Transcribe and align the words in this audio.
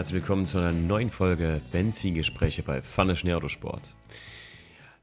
herzlich 0.00 0.22
willkommen 0.22 0.46
zu 0.46 0.56
einer 0.56 0.72
neuen 0.72 1.10
Folge 1.10 1.60
Benzingespräche 1.72 2.62
bei 2.62 2.80
Pfanne 2.80 3.16
Schnee 3.16 3.34
Autosport. 3.34 3.94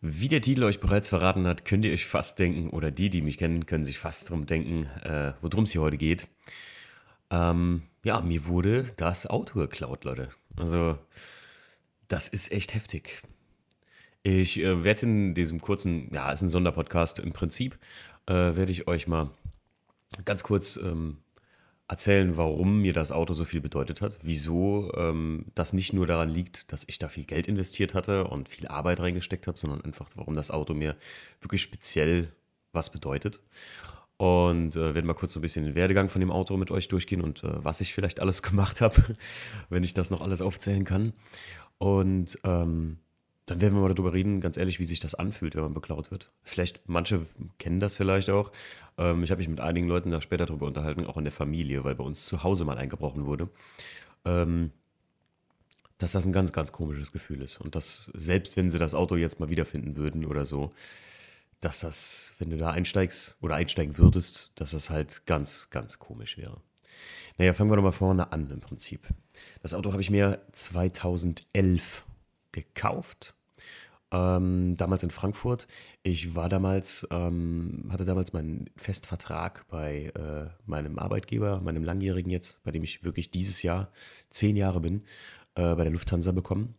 Wie 0.01 0.27
der 0.27 0.41
Titel 0.41 0.63
euch 0.63 0.79
bereits 0.79 1.07
verraten 1.07 1.45
hat, 1.45 1.65
könnt 1.65 1.85
ihr 1.85 1.93
euch 1.93 2.07
fast 2.07 2.39
denken, 2.39 2.71
oder 2.71 2.89
die, 2.89 3.11
die 3.11 3.21
mich 3.21 3.37
kennen, 3.37 3.67
können 3.67 3.85
sich 3.85 3.99
fast 3.99 4.27
darum 4.27 4.47
denken, 4.47 4.87
äh, 5.03 5.33
worum 5.43 5.65
es 5.65 5.71
hier 5.71 5.81
heute 5.81 5.97
geht. 5.97 6.27
Ähm, 7.29 7.83
ja, 8.03 8.21
mir 8.21 8.47
wurde 8.47 8.85
das 8.97 9.27
Auto 9.27 9.59
geklaut, 9.59 10.03
Leute. 10.03 10.29
Also, 10.55 10.97
das 12.07 12.27
ist 12.27 12.51
echt 12.51 12.73
heftig. 12.73 13.21
Ich 14.23 14.57
äh, 14.59 14.83
werde 14.83 15.03
in 15.03 15.35
diesem 15.35 15.61
kurzen, 15.61 16.09
ja, 16.11 16.31
ist 16.31 16.41
ein 16.41 16.49
Sonderpodcast 16.49 17.19
im 17.19 17.33
Prinzip, 17.33 17.77
äh, 18.25 18.33
werde 18.33 18.71
ich 18.71 18.87
euch 18.87 19.05
mal 19.05 19.29
ganz 20.25 20.41
kurz 20.41 20.75
ähm, 20.75 21.17
erzählen, 21.87 22.35
warum 22.35 22.81
mir 22.81 22.93
das 22.93 23.11
Auto 23.11 23.33
so 23.33 23.45
viel 23.45 23.61
bedeutet 23.61 24.01
hat, 24.01 24.17
wieso 24.21 24.91
ähm, 24.95 25.45
das 25.55 25.71
nicht 25.71 25.93
nur 25.93 26.05
daran 26.05 26.29
liegt, 26.29 26.71
dass 26.73 26.83
ich 26.87 26.99
da 26.99 27.07
viel 27.07 27.23
Geld 27.23 27.47
investiert 27.47 27.93
hatte 27.93 28.25
und 28.25 28.49
viel 28.49 28.67
Arbeit 28.67 28.99
reingesteckt 28.99 29.47
habe, 29.47 29.57
sondern 29.57 29.81
einfach, 29.81 30.09
warum 30.15 30.35
das 30.35 30.51
Auto 30.51 30.73
mir 30.73 30.97
wirklich 31.39 31.61
speziell 31.61 32.29
was 32.73 32.91
bedeutet. 32.91 33.39
Und 34.17 34.75
äh, 34.75 34.95
werde 34.95 35.07
mal 35.07 35.13
kurz 35.13 35.33
so 35.33 35.39
ein 35.39 35.43
bisschen 35.43 35.65
den 35.65 35.75
Werdegang 35.75 36.09
von 36.09 36.19
dem 36.19 36.31
Auto 36.31 36.57
mit 36.57 36.71
euch 36.71 36.87
durchgehen 36.87 37.21
und 37.21 37.43
äh, 37.43 37.63
was 37.63 37.81
ich 37.81 37.93
vielleicht 37.93 38.19
alles 38.19 38.41
gemacht 38.41 38.81
habe, 38.81 39.15
wenn 39.69 39.83
ich 39.83 39.93
das 39.93 40.09
noch 40.09 40.21
alles 40.21 40.41
aufzählen 40.41 40.83
kann. 40.83 41.13
Und 41.77 42.37
ähm, 42.43 42.97
dann 43.45 43.61
werden 43.61 43.75
wir 43.75 43.81
mal 43.81 43.93
darüber 43.93 44.11
reden, 44.11 44.41
ganz 44.41 44.57
ehrlich, 44.57 44.79
wie 44.79 44.85
sich 44.85 44.99
das 44.99 45.15
anfühlt, 45.15 45.55
wenn 45.55 45.63
man 45.63 45.73
beklaut 45.73 46.11
wird. 46.11 46.31
Vielleicht, 46.43 46.81
manche 46.87 47.25
kennen 47.59 47.79
das 47.79 47.95
vielleicht 47.95 48.29
auch. 48.29 48.51
Ähm, 48.97 49.23
ich 49.23 49.31
habe 49.31 49.39
mich 49.39 49.49
mit 49.49 49.59
einigen 49.59 49.87
Leuten 49.87 50.11
da 50.11 50.21
später 50.21 50.45
darüber 50.45 50.67
unterhalten, 50.67 51.05
auch 51.05 51.17
in 51.17 51.23
der 51.23 51.33
Familie, 51.33 51.83
weil 51.83 51.95
bei 51.95 52.03
uns 52.03 52.25
zu 52.25 52.43
Hause 52.43 52.65
mal 52.65 52.77
eingebrochen 52.77 53.25
wurde. 53.25 53.49
Ähm, 54.25 54.71
dass 55.97 56.11
das 56.11 56.25
ein 56.25 56.33
ganz, 56.33 56.53
ganz 56.53 56.71
komisches 56.71 57.11
Gefühl 57.11 57.41
ist. 57.41 57.59
Und 57.59 57.75
dass, 57.75 58.11
selbst 58.13 58.55
wenn 58.55 58.69
sie 58.69 58.79
das 58.79 58.93
Auto 58.93 59.15
jetzt 59.15 59.39
mal 59.39 59.49
wiederfinden 59.49 59.95
würden 59.95 60.25
oder 60.25 60.45
so, 60.45 60.69
dass 61.59 61.79
das, 61.79 62.35
wenn 62.37 62.51
du 62.51 62.57
da 62.57 62.69
einsteigst 62.69 63.37
oder 63.41 63.55
einsteigen 63.55 63.97
würdest, 63.97 64.51
dass 64.55 64.71
das 64.71 64.89
halt 64.89 65.25
ganz, 65.25 65.69
ganz 65.71 65.97
komisch 65.97 66.37
wäre. 66.37 66.61
Naja, 67.37 67.53
fangen 67.53 67.71
wir 67.71 67.75
doch 67.75 67.83
mal 67.83 67.91
vorne 67.91 68.31
an 68.31 68.49
im 68.51 68.59
Prinzip. 68.59 69.07
Das 69.61 69.73
Auto 69.73 69.91
habe 69.91 70.01
ich 70.01 70.09
mir 70.09 70.39
2011 70.51 72.05
gekauft 72.51 73.35
ähm, 74.11 74.75
damals 74.77 75.03
in 75.03 75.11
Frankfurt. 75.11 75.67
Ich 76.03 76.35
war 76.35 76.49
damals, 76.49 77.07
ähm, 77.11 77.89
hatte 77.89 78.05
damals 78.05 78.33
meinen 78.33 78.69
Festvertrag 78.75 79.65
bei 79.69 80.11
äh, 80.15 80.49
meinem 80.65 80.97
Arbeitgeber, 80.99 81.61
meinem 81.61 81.83
langjährigen 81.83 82.31
jetzt, 82.31 82.63
bei 82.63 82.71
dem 82.71 82.83
ich 82.83 83.03
wirklich 83.03 83.31
dieses 83.31 83.63
Jahr 83.63 83.91
zehn 84.29 84.55
Jahre 84.55 84.79
bin, 84.79 85.03
äh, 85.55 85.75
bei 85.75 85.83
der 85.83 85.91
Lufthansa 85.91 86.31
bekommen. 86.31 86.75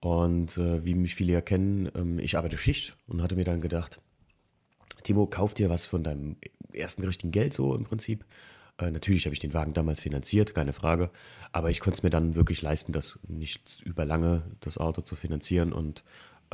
Und 0.00 0.58
äh, 0.58 0.84
wie 0.84 0.94
mich 0.94 1.14
viele 1.14 1.32
ja 1.32 1.40
kennen, 1.40 1.90
ähm, 1.94 2.18
ich 2.18 2.36
arbeite 2.36 2.58
Schicht 2.58 2.96
und 3.06 3.22
hatte 3.22 3.36
mir 3.36 3.44
dann 3.44 3.60
gedacht, 3.60 4.00
Timo, 5.02 5.26
kauf 5.26 5.54
dir 5.54 5.70
was 5.70 5.86
von 5.86 6.02
deinem 6.02 6.36
ersten 6.72 7.04
richtigen 7.04 7.32
Geld 7.32 7.54
so 7.54 7.74
im 7.74 7.84
Prinzip. 7.84 8.24
Äh, 8.78 8.90
natürlich 8.90 9.24
habe 9.26 9.34
ich 9.34 9.40
den 9.40 9.54
Wagen 9.54 9.72
damals 9.72 10.00
finanziert, 10.00 10.54
keine 10.54 10.72
Frage. 10.72 11.10
Aber 11.52 11.70
ich 11.70 11.80
konnte 11.80 11.98
es 11.98 12.02
mir 12.02 12.10
dann 12.10 12.34
wirklich 12.34 12.62
leisten, 12.62 12.92
das 12.92 13.18
nicht 13.28 13.82
über 13.82 14.04
lange 14.04 14.42
das 14.60 14.78
Auto 14.78 15.02
zu 15.02 15.16
finanzieren 15.16 15.72
und 15.72 16.04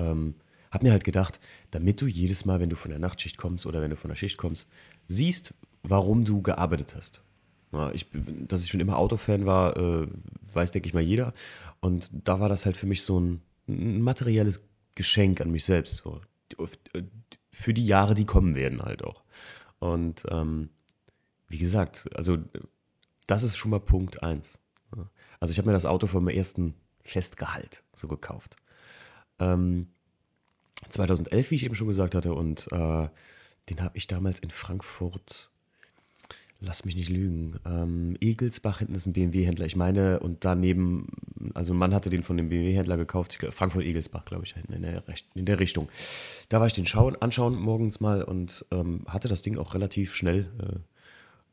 ähm, 0.01 0.35
habe 0.71 0.87
mir 0.87 0.93
halt 0.93 1.05
gedacht, 1.05 1.41
damit 1.71 2.01
du 2.01 2.07
jedes 2.07 2.45
Mal, 2.45 2.61
wenn 2.61 2.71
du 2.71 2.77
von 2.77 2.91
der 2.91 3.01
Nachtschicht 3.01 3.37
kommst 3.37 3.67
oder 3.67 3.81
wenn 3.81 3.91
du 3.91 3.97
von 3.97 4.09
der 4.09 4.17
Schicht 4.17 4.37
kommst, 4.37 4.69
siehst, 5.09 5.55
warum 5.83 6.25
du 6.25 6.43
gearbeitet 6.43 6.95
hast. 6.97 7.23
Ja, 7.73 7.93
ich, 7.93 8.07
dass 8.13 8.65
ich 8.65 8.71
schon 8.71 8.81
immer 8.81 8.99
Autofan 8.99 9.47
war, 9.47 9.77
äh, 9.77 10.07
weiß, 10.53 10.73
denke 10.73 10.89
ich 10.89 10.95
mal, 10.95 11.03
jeder. 11.03 11.35
Und 11.81 12.11
da 12.13 12.41
war 12.41 12.49
das 12.49 12.67
halt 12.67 12.77
für 12.77 12.87
mich 12.87 13.03
so 13.03 13.19
ein, 13.19 13.43
ein 13.69 14.01
materielles 14.03 14.63
Geschenk 14.95 15.41
an 15.41 15.51
mich 15.51 15.65
selbst. 15.65 15.99
So. 15.99 16.21
Für 17.51 17.75
die 17.75 17.87
Jahre, 17.87 18.15
die 18.15 18.27
kommen 18.27 18.55
werden, 18.55 18.83
halt 18.83 19.05
auch. 19.05 19.23
Und 19.79 20.27
ähm, 20.31 20.71
wie 21.49 21.59
gesagt, 21.59 22.09
also 22.15 22.39
das 23.27 23.43
ist 23.43 23.57
schon 23.57 23.71
mal 23.71 23.81
Punkt 23.81 24.23
eins. 24.23 24.59
Also 25.39 25.53
ich 25.53 25.59
habe 25.59 25.69
mir 25.69 25.75
das 25.75 25.87
Auto 25.87 26.07
vom 26.07 26.29
ersten 26.29 26.75
Festgehalt 27.03 27.83
so 27.95 28.09
gekauft. 28.09 28.57
Ähm, 29.41 29.89
2011, 30.89 31.51
wie 31.51 31.55
ich 31.57 31.65
eben 31.65 31.75
schon 31.75 31.89
gesagt 31.89 32.15
hatte, 32.15 32.35
und 32.35 32.69
äh, 32.73 33.09
den 33.69 33.83
habe 33.83 33.97
ich 33.97 34.07
damals 34.07 34.41
in 34.41 34.51
Frankfurt, 34.51 35.51
lass 36.61 36.85
mich 36.85 36.97
nicht 36.97 37.09
lügen, 37.09 37.59
ähm, 37.65 38.17
Egelsbach 38.21 38.79
hinten 38.79 38.95
ist 38.95 39.07
ein 39.07 39.13
BMW-Händler, 39.13 39.67
ich 39.67 39.77
meine, 39.77 40.21
und 40.21 40.45
daneben, 40.45 41.09
also 41.55 41.73
ein 41.73 41.79
Mann 41.79 41.95
hatte 41.95 42.11
den 42.11 42.23
von 42.23 42.37
dem 42.37 42.49
BMW-Händler 42.49 42.97
gekauft, 42.97 43.39
Frankfurt-Egelsbach, 43.51 44.25
glaube 44.25 44.45
ich, 44.45 44.55
in 44.69 44.83
der, 44.83 45.03
in 45.35 45.47
der 45.47 45.59
Richtung. 45.59 45.89
Da 46.49 46.61
war 46.61 46.67
ich 46.67 46.75
den 46.75 46.87
schauen, 46.87 47.17
anschauen 47.17 47.59
morgens 47.59 48.01
mal 48.01 48.23
und 48.23 48.67
ähm, 48.71 49.05
hatte 49.07 49.29
das 49.29 49.43
Ding 49.43 49.59
auch 49.59 49.75
relativ 49.75 50.15
schnell, 50.15 50.51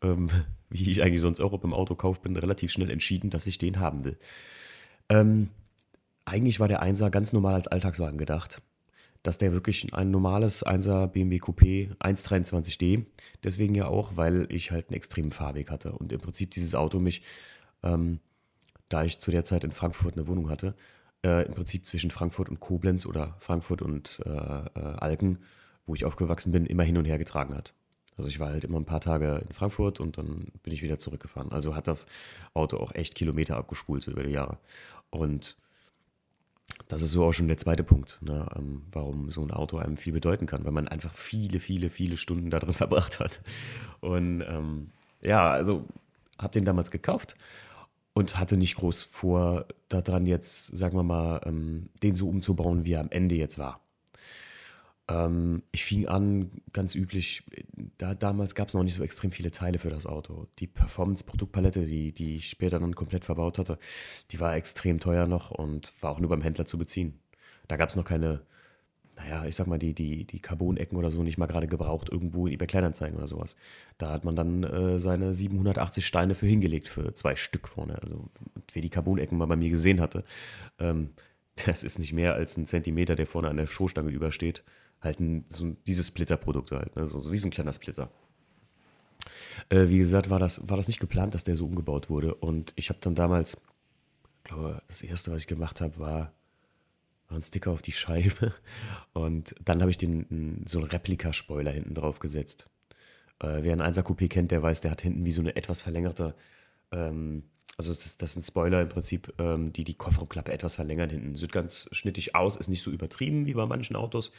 äh, 0.02 0.08
ähm, 0.08 0.30
wie 0.70 0.92
ich 0.92 1.04
eigentlich 1.04 1.22
sonst 1.22 1.40
auch 1.40 1.58
beim 1.58 1.74
Auto 1.74 1.96
kaufe, 1.96 2.22
bin 2.22 2.36
relativ 2.36 2.72
schnell 2.72 2.90
entschieden, 2.90 3.30
dass 3.30 3.48
ich 3.48 3.58
den 3.58 3.80
haben 3.80 4.04
will. 4.04 4.18
Ähm, 5.10 5.50
eigentlich 6.28 6.60
war 6.60 6.68
der 6.68 6.84
1er 6.84 7.10
ganz 7.10 7.34
normal 7.34 7.56
als 7.56 7.68
Alltagswagen 7.68 8.18
gedacht. 8.18 8.62
Dass 9.24 9.38
der 9.38 9.52
wirklich 9.52 9.94
ein 9.94 10.12
normales 10.12 10.66
1er 10.66 11.08
BMW 11.08 11.38
Coupé 11.38 11.96
123D, 11.98 13.06
deswegen 13.44 13.76
ja 13.76 13.88
auch, 13.88 14.16
weil 14.16 14.48
ich 14.50 14.72
halt 14.72 14.90
einen 14.90 14.96
extremen 14.96 15.32
Fahrweg 15.32 15.72
hatte 15.72 15.94
und 15.94 16.12
im 16.12 16.20
Prinzip 16.20 16.52
dieses 16.52 16.76
Auto 16.76 17.00
mich, 17.00 17.24
ähm, 17.84 18.20
da 18.90 19.04
ich 19.04 19.20
zu 19.20 19.32
der 19.32 19.44
Zeit 19.44 19.64
in 19.64 19.72
Frankfurt 19.72 20.14
eine 20.14 20.28
Wohnung 20.28 20.50
hatte, 20.50 20.76
äh, 21.26 21.46
im 21.46 21.54
Prinzip 21.56 21.86
zwischen 21.86 22.12
Frankfurt 22.12 22.48
und 22.50 22.60
Koblenz 22.60 23.06
oder 23.06 23.36
Frankfurt 23.40 23.82
und 23.82 24.22
äh, 24.26 24.30
äh, 24.30 24.70
Alken, 24.76 25.40
wo 25.86 25.96
ich 25.96 26.06
aufgewachsen 26.06 26.52
bin, 26.52 26.66
immer 26.66 26.84
hin 26.84 26.98
und 26.98 27.06
her 27.06 27.18
getragen 27.18 27.56
hat. 27.56 27.74
Also 28.18 28.30
ich 28.30 28.40
war 28.40 28.50
halt 28.50 28.64
immer 28.64 28.80
ein 28.80 28.86
paar 28.86 29.02
Tage 29.02 29.44
in 29.48 29.54
Frankfurt 29.54 30.00
und 30.00 30.18
dann 30.18 30.52
bin 30.64 30.74
ich 30.74 30.84
wieder 30.84 31.00
zurückgefahren. 31.00 31.52
Also 31.52 31.76
hat 31.76 31.88
das 31.88 32.06
Auto 32.54 32.78
auch 32.78 32.94
echt 32.96 33.16
Kilometer 33.16 33.58
abgespult 33.58 34.08
über 34.08 34.24
die 34.24 34.32
Jahre. 34.32 34.58
Und 35.10 35.58
das 36.88 37.02
ist 37.02 37.12
so 37.12 37.26
auch 37.26 37.34
schon 37.34 37.48
der 37.48 37.58
zweite 37.58 37.84
Punkt, 37.84 38.20
ne, 38.22 38.48
ähm, 38.56 38.84
warum 38.92 39.30
so 39.30 39.42
ein 39.42 39.52
Auto 39.52 39.78
einem 39.78 39.98
viel 39.98 40.14
bedeuten 40.14 40.46
kann, 40.46 40.66
weil 40.66 40.72
man 40.72 40.88
einfach 40.88 41.14
viele, 41.14 41.60
viele, 41.60 41.90
viele 41.90 42.18
Stunden 42.18 42.50
da 42.50 42.60
drin 42.60 42.74
verbracht 42.76 43.20
hat. 43.20 43.42
Und 44.00 44.42
ähm, 44.42 44.92
ja, 45.22 45.50
also 45.50 45.86
habe 46.38 46.54
den 46.54 46.66
damals 46.66 46.92
gekauft 46.92 47.36
und 48.14 48.38
hatte 48.38 48.58
nicht 48.58 48.76
groß 48.76 49.04
vor, 49.04 49.66
daran 49.90 50.26
jetzt, 50.26 50.68
sagen 50.68 50.98
wir 50.98 51.04
mal, 51.04 51.42
ähm, 51.46 51.90
den 52.04 52.16
so 52.16 52.30
umzubauen, 52.30 52.86
wie 52.86 52.94
er 52.94 53.02
am 53.02 53.12
Ende 53.12 53.36
jetzt 53.36 53.58
war. 53.58 53.82
Ähm, 55.10 55.64
ich 55.72 55.86
fing 55.86 56.08
an, 56.08 56.52
ganz 56.74 56.94
üblich, 56.96 57.44
da, 57.98 58.14
damals 58.14 58.56
gab 58.56 58.68
es 58.68 58.74
noch 58.74 58.84
nicht 58.84 58.96
so 58.96 59.04
extrem 59.04 59.32
viele 59.32 59.52
Teile 59.52 59.80
für 59.80 59.90
das 59.90 60.06
Auto. 60.06 60.48
Die 60.60 60.68
Performance-Produktpalette, 60.68 61.86
die, 61.86 62.12
die 62.12 62.36
ich 62.38 62.50
später 62.50 62.80
dann 62.80 62.96
komplett 62.96 63.24
verbaut 63.24 63.58
hatte, 63.58 63.78
die 64.32 64.40
war 64.40 64.56
extrem 64.56 65.00
teuer 65.00 65.28
noch 65.28 65.52
und 65.52 65.94
war 66.02 66.12
auch 66.12 66.20
nur 66.20 66.30
beim 66.30 66.42
Händler 66.42 66.66
zu 66.66 66.78
beziehen. 66.78 67.20
Da 67.68 67.78
gab 67.78 67.90
es 67.90 67.96
noch 67.96 68.04
keine, 68.04 68.42
naja, 69.16 69.46
ich 69.46 69.56
sag 69.56 69.68
mal, 69.68 69.80
die, 69.80 69.94
die, 69.94 70.26
die 70.26 70.40
Carbon-Ecken 70.42 70.98
oder 70.98 71.10
so 71.12 71.24
nicht 71.24 71.38
mal 71.38 71.48
gerade 71.48 71.68
gebraucht 71.68 72.10
irgendwo 72.12 72.48
in 72.48 72.54
eBay 72.54 72.68
Kleinanzeigen 72.68 73.18
oder 73.18 73.28
sowas. 73.28 73.56
Da 73.98 74.12
hat 74.12 74.26
man 74.26 74.36
dann 74.36 74.64
äh, 74.64 75.00
seine 75.00 75.34
780 75.34 76.06
Steine 76.06 76.36
für 76.36 76.48
hingelegt, 76.48 76.90
für 76.90 77.14
zwei 77.14 77.36
Stück 77.38 77.70
vorne. 77.70 78.02
Also, 78.02 78.30
wer 78.74 78.82
die 78.82 78.90
Carbon-Ecken 78.90 79.38
mal 79.38 79.46
bei 79.46 79.56
mir 79.56 79.70
gesehen 79.70 80.02
hatte, 80.02 80.26
ähm, 80.80 81.12
das 81.66 81.84
ist 81.86 81.98
nicht 81.98 82.14
mehr 82.14 82.34
als 82.36 82.58
ein 82.58 82.68
Zentimeter, 82.68 83.16
der 83.16 83.28
vorne 83.28 83.50
an 83.50 83.58
der 83.58 83.68
Stoßstange 83.68 84.12
übersteht 84.12 84.64
halt 85.02 85.20
ein, 85.20 85.46
so 85.50 85.76
diese 85.86 86.04
Splitter-Produkte 86.04 86.78
halt, 86.78 86.96
ne? 86.96 87.06
so, 87.08 87.20
so 87.20 87.32
wie 87.32 87.38
so 87.38 87.48
ein 87.48 87.52
kleiner 87.52 87.74
Splitter. 87.74 88.10
Äh, 89.70 89.90
wie 89.90 89.98
gesagt, 89.98 90.30
war 90.30 90.40
das, 90.40 90.68
war 90.70 90.78
das 90.78 90.88
nicht 90.88 91.00
geplant, 91.00 91.34
dass 91.34 91.44
der 91.44 91.56
so 91.56 91.66
umgebaut 91.66 92.10
wurde. 92.10 92.36
Und 92.36 92.74
ich 92.76 92.90
habe 92.90 93.00
dann 93.02 93.16
damals, 93.16 93.58
glaube, 94.44 94.82
das 94.88 95.02
erste, 95.02 95.32
was 95.32 95.42
ich 95.42 95.48
gemacht 95.48 95.82
habe, 95.82 96.00
war, 96.00 96.32
war 97.28 97.38
ein 97.38 97.42
Sticker 97.42 97.72
auf 97.72 97.82
die 97.82 97.92
Scheibe. 97.92 98.54
Und 99.14 99.56
dann 99.64 99.82
habe 99.82 99.92
ich 99.92 99.98
den, 99.98 100.64
so 100.68 100.80
einen 100.80 100.88
Replika-Spoiler 100.88 101.72
hinten 101.72 101.94
drauf 101.94 102.20
gesetzt. 102.20 102.70
Äh, 103.40 103.60
wer 103.62 103.74
einen 103.74 103.82
1er 103.82 104.04
Coupé 104.04 104.28
kennt, 104.30 104.52
der 104.52 104.64
weiß, 104.64 104.82
der 104.82 104.92
hat 104.92 105.02
hinten 105.02 105.26
wie 105.26 105.32
so 105.32 105.42
eine 105.42 105.56
etwas 105.56 105.82
verlängerte, 105.82 106.36
ähm, 106.92 107.44
also 107.78 107.94
das, 107.94 108.18
das 108.18 108.36
ist 108.36 108.48
Spoiler 108.48 108.82
im 108.82 108.90
Prinzip, 108.90 109.34
ähm, 109.38 109.72
die 109.72 109.84
die 109.84 109.94
Kofferklappe 109.94 110.52
etwas 110.52 110.76
verlängern 110.76 111.12
hinten. 111.12 111.36
Sieht 111.36 111.52
ganz 111.52 111.88
schnittig 111.92 112.34
aus, 112.36 112.58
ist 112.58 112.70
nicht 112.70 112.82
so 112.82 112.90
übertrieben 112.90 113.46
wie 113.46 113.54
bei 113.54 113.68
manchen 113.68 113.96
Autos. 113.96 114.32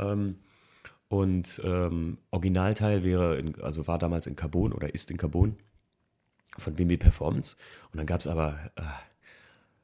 Ähm, 0.00 0.36
und 1.08 1.60
ähm, 1.64 2.18
Originalteil 2.30 3.04
wäre, 3.04 3.36
in, 3.36 3.60
also 3.60 3.86
war 3.86 3.98
damals 3.98 4.26
in 4.26 4.36
Carbon 4.36 4.72
oder 4.72 4.94
ist 4.94 5.10
in 5.10 5.16
Carbon 5.16 5.56
von 6.56 6.74
BMW 6.74 6.96
Performance. 6.96 7.56
Und 7.92 7.98
dann 7.98 8.06
gab 8.06 8.20
es 8.20 8.26
aber 8.26 8.70
äh, 8.76 8.82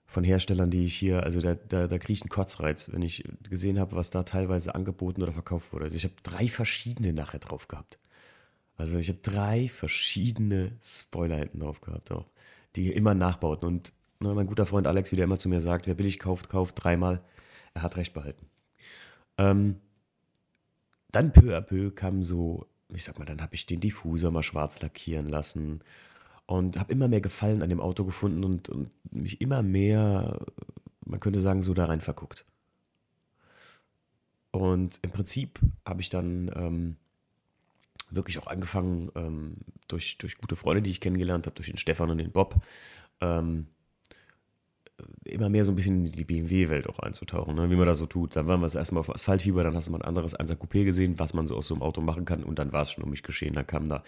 von 0.07 0.25
Herstellern, 0.25 0.71
die 0.71 0.85
ich 0.85 0.95
hier, 0.95 1.25
also 1.25 1.41
da, 1.41 1.55
da, 1.55 1.89
da 1.89 1.99
kriege 1.99 2.13
ich 2.13 2.23
einen 2.23 2.31
Kotzreiz, 2.31 2.93
wenn 2.93 3.03
ich 3.03 3.25
gesehen 3.49 3.79
habe, 3.81 3.97
was 3.97 4.11
da 4.11 4.23
teilweise 4.23 4.75
angeboten 4.75 5.23
oder 5.23 5.33
verkauft 5.33 5.73
wurde. 5.73 5.87
Also 5.87 5.97
ich 5.97 6.05
habe 6.05 6.15
drei 6.23 6.47
verschiedene 6.49 7.13
nachher 7.13 7.41
drauf 7.41 7.67
gehabt. 7.69 7.99
Also 8.77 8.99
ich 8.99 9.09
habe 9.09 9.19
drei 9.23 9.69
verschiedene 9.69 10.73
Spoiler 10.83 11.37
hinten 11.37 11.61
drauf 11.61 11.81
gehabt 11.81 12.13
auch, 12.13 12.27
die 12.77 12.93
immer 12.93 13.15
nachbauten. 13.15 13.67
Und 13.67 13.93
Ne, 14.21 14.33
mein 14.35 14.47
guter 14.47 14.67
Freund 14.67 14.87
Alex, 14.87 15.13
wie 15.13 15.17
der 15.17 15.25
immer 15.25 15.39
zu 15.39 15.49
mir 15.49 15.61
sagt, 15.61 15.87
wer 15.87 15.95
billig 15.95 16.19
kauft, 16.19 16.49
kauft 16.49 16.83
dreimal. 16.83 17.23
Er 17.75 17.83
hat 17.83 17.97
recht 17.97 18.15
behalten. 18.15 18.47
Ähm, 19.37 19.77
dann 21.17 21.33
peu 21.33 21.57
à 21.57 21.63
peu 21.63 21.91
kam 21.91 22.23
so, 22.23 22.67
ich 22.91 23.05
sag 23.05 23.19
mal, 23.19 23.25
dann 23.25 23.41
habe 23.41 23.55
ich 23.55 23.65
den 23.65 23.81
Diffuser 23.81 24.31
mal 24.31 24.43
schwarz 24.43 24.83
lackieren 24.83 25.29
lassen 25.29 25.81
und 26.45 26.79
habe 26.79 26.93
immer 26.93 27.09
mehr 27.09 27.23
Gefallen 27.23 27.63
an 27.63 27.71
dem 27.71 27.81
Auto 27.81 28.05
gefunden 28.05 28.45
und, 28.45 28.69
und 28.69 28.91
mich 29.11 29.41
immer 29.41 29.63
mehr, 29.63 30.39
man 31.07 31.19
könnte 31.19 31.41
sagen, 31.41 31.63
so 31.63 31.73
da 31.73 31.87
rein 31.87 32.03
verguckt. 32.03 32.45
Und 34.51 34.99
im 35.03 35.11
Prinzip 35.11 35.59
habe 35.87 36.03
ich 36.03 36.11
dann 36.11 36.51
ähm, 36.55 36.97
wirklich 38.11 38.39
auch 38.39 38.47
angefangen, 38.47 39.11
ähm, 39.15 39.57
durch, 39.89 40.19
durch 40.19 40.37
gute 40.37 40.57
Freunde, 40.57 40.83
die 40.83 40.91
ich 40.91 41.01
kennengelernt 41.01 41.47
habe, 41.47 41.57
durch 41.57 41.69
den 41.69 41.79
Stefan 41.79 42.11
und 42.11 42.19
den 42.19 42.33
Bob, 42.33 42.57
ähm, 43.23 43.69
immer 45.25 45.49
mehr 45.49 45.65
so 45.65 45.73
ein 45.73 45.77
bisschen 45.77 46.07
in 46.07 46.13
die 46.13 46.25
BMW-Welt 46.25 46.89
auch 46.89 46.99
einzutauchen, 46.99 47.55
ne? 47.55 47.71
wie 47.71 47.77
man 47.77 47.87
das 47.87 47.99
so 47.99 48.07
tut. 48.07 48.37
Dann 48.37 48.47
waren 48.47 48.61
wir 48.61 48.67
das 48.67 48.75
erstmal 48.75 49.01
auf 49.01 49.15
Asphaltfieber, 49.15 49.63
dann 49.63 49.75
hast 49.75 49.89
du 49.89 49.93
mal 49.93 49.99
ein 49.99 50.09
anderes 50.09 50.39
1er 50.39 50.57
Coupé 50.57 50.85
gesehen, 50.85 51.19
was 51.19 51.35
man 51.35 51.47
so 51.47 51.57
aus 51.57 51.69
so 51.69 51.75
einem 51.75 51.83
Auto 51.83 52.01
machen 52.01 52.25
kann 52.25 52.43
und 52.45 52.59
dann 52.59 52.73
war 52.73 52.83
es 52.83 52.91
schon 52.91 53.05
um 53.05 53.11
mich 53.11 53.23
geschehen. 53.23 53.55
Dann 53.55 53.67
kamen 53.67 53.89
da, 53.89 54.03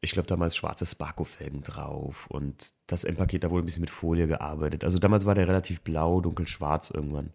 ich 0.00 0.12
glaube 0.12 0.28
damals 0.28 0.56
schwarze 0.56 0.86
Sparko-Felgen 0.86 1.62
drauf 1.62 2.26
und 2.28 2.72
das 2.86 3.04
M-Paket, 3.04 3.44
da 3.44 3.50
wurde 3.50 3.64
ein 3.64 3.66
bisschen 3.66 3.80
mit 3.80 3.90
Folie 3.90 4.26
gearbeitet. 4.26 4.84
Also 4.84 4.98
damals 4.98 5.24
war 5.24 5.34
der 5.34 5.48
relativ 5.48 5.80
blau, 5.80 6.20
dunkelschwarz 6.20 6.90
irgendwann. 6.90 7.32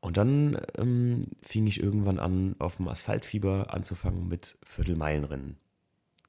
Und 0.00 0.18
dann 0.18 0.60
ähm, 0.76 1.22
fing 1.42 1.66
ich 1.66 1.82
irgendwann 1.82 2.18
an, 2.18 2.54
auf 2.58 2.76
dem 2.76 2.86
Asphaltfieber 2.88 3.74
anzufangen 3.74 4.28
mit 4.28 4.58
Viertelmeilenrennen. 4.62 5.56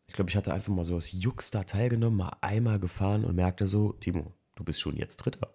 Ich 0.07 0.13
glaube, 0.13 0.29
ich 0.29 0.38
hatte 0.38 0.53
einfach 0.53 0.74
mal 0.74 0.85
so 0.85 0.95
aus 0.95 1.12
Jux 1.12 1.51
da 1.51 1.63
teilgenommen, 1.63 2.18
mal 2.18 2.38
einmal 2.39 2.79
gefahren 2.79 3.25
und 3.25 3.35
merkte 3.35 3.68
so, 3.68 3.91
Timo, 3.94 4.33
du 4.57 4.63
bist 4.63 4.81
schon 4.81 4.98
jetzt 4.98 5.18
Dritter. 5.18 5.54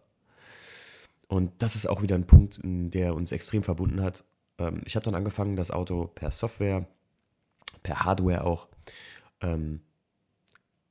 Und 1.28 1.62
das 1.62 1.76
ist 1.76 1.86
auch 1.86 2.02
wieder 2.02 2.14
ein 2.14 2.26
Punkt, 2.26 2.60
der 2.62 3.14
uns 3.14 3.32
extrem 3.32 3.62
verbunden 3.62 4.02
hat. 4.02 4.24
Ähm, 4.58 4.82
ich 4.84 4.96
habe 4.96 5.04
dann 5.04 5.14
angefangen, 5.14 5.56
das 5.56 5.70
Auto 5.70 6.06
per 6.06 6.30
Software, 6.30 6.86
per 7.82 8.04
Hardware 8.04 8.44
auch, 8.44 8.68
ähm, 9.40 9.80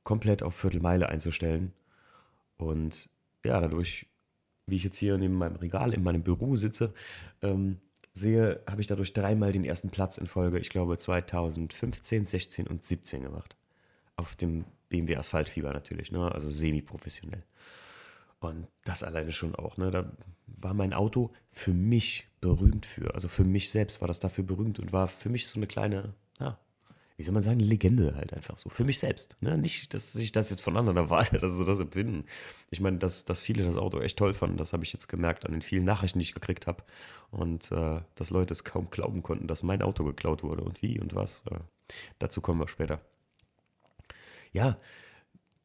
komplett 0.04 0.42
auf 0.42 0.56
Viertelmeile 0.56 1.08
einzustellen. 1.08 1.72
Und 2.56 3.08
ja, 3.44 3.60
dadurch, 3.60 4.06
wie 4.66 4.76
ich 4.76 4.84
jetzt 4.84 4.98
hier 4.98 5.16
neben 5.18 5.34
meinem 5.34 5.56
Regal 5.56 5.92
in 5.94 6.02
meinem 6.02 6.22
Büro 6.22 6.56
sitze, 6.56 6.92
ähm, 7.40 7.80
sehe, 8.14 8.62
habe 8.68 8.80
ich 8.80 8.86
dadurch 8.86 9.12
dreimal 9.12 9.52
den 9.52 9.64
ersten 9.64 9.90
Platz 9.90 10.18
in 10.18 10.26
Folge, 10.26 10.58
ich 10.58 10.70
glaube 10.70 10.98
2015, 10.98 12.26
16 12.26 12.66
und 12.66 12.84
17 12.84 13.22
gemacht. 13.22 13.56
Auf 14.16 14.36
dem 14.36 14.64
BMW 14.88 15.16
Asphaltfieber 15.16 15.72
natürlich, 15.72 16.12
ne? 16.12 16.30
also 16.30 16.50
semi-professionell. 16.50 17.44
Und 18.42 18.66
das 18.84 19.04
alleine 19.04 19.30
schon 19.30 19.54
auch. 19.54 19.76
Ne? 19.76 19.90
Da 19.90 20.10
war 20.46 20.74
mein 20.74 20.92
Auto 20.92 21.30
für 21.48 21.72
mich 21.72 22.26
berühmt 22.40 22.86
für. 22.86 23.14
Also 23.14 23.28
für 23.28 23.44
mich 23.44 23.70
selbst 23.70 24.00
war 24.00 24.08
das 24.08 24.18
dafür 24.18 24.42
berühmt 24.42 24.80
und 24.80 24.92
war 24.92 25.06
für 25.06 25.28
mich 25.28 25.46
so 25.46 25.60
eine 25.60 25.68
kleine, 25.68 26.14
ja, 26.40 26.58
wie 27.16 27.22
soll 27.22 27.34
man 27.34 27.44
sagen, 27.44 27.60
Legende 27.60 28.16
halt 28.16 28.34
einfach 28.34 28.56
so. 28.56 28.68
Für 28.68 28.82
mich 28.82 28.98
selbst. 28.98 29.36
Ne? 29.40 29.56
Nicht, 29.56 29.94
dass 29.94 30.16
ich 30.16 30.32
das 30.32 30.50
jetzt 30.50 30.60
von 30.60 30.76
anderen 30.76 30.96
erwarte, 30.96 31.38
dass 31.40 31.56
sie 31.56 31.64
das 31.64 31.78
empfinden. 31.78 32.24
Ich 32.70 32.80
meine, 32.80 32.98
dass, 32.98 33.24
dass 33.24 33.40
viele 33.40 33.62
das 33.62 33.76
Auto 33.76 34.00
echt 34.00 34.18
toll 34.18 34.34
fanden, 34.34 34.56
das 34.56 34.72
habe 34.72 34.82
ich 34.82 34.92
jetzt 34.92 35.08
gemerkt 35.08 35.46
an 35.46 35.52
den 35.52 35.62
vielen 35.62 35.84
Nachrichten, 35.84 36.18
die 36.18 36.24
ich 36.24 36.34
gekriegt 36.34 36.66
habe. 36.66 36.82
Und 37.30 37.70
äh, 37.70 38.00
dass 38.16 38.30
Leute 38.30 38.52
es 38.52 38.64
kaum 38.64 38.90
glauben 38.90 39.22
konnten, 39.22 39.46
dass 39.46 39.62
mein 39.62 39.82
Auto 39.82 40.02
geklaut 40.02 40.42
wurde 40.42 40.64
und 40.64 40.82
wie 40.82 40.98
und 40.98 41.14
was. 41.14 41.44
Äh, 41.48 41.60
dazu 42.18 42.40
kommen 42.40 42.58
wir 42.60 42.66
später. 42.66 43.00
Ja, 44.52 44.78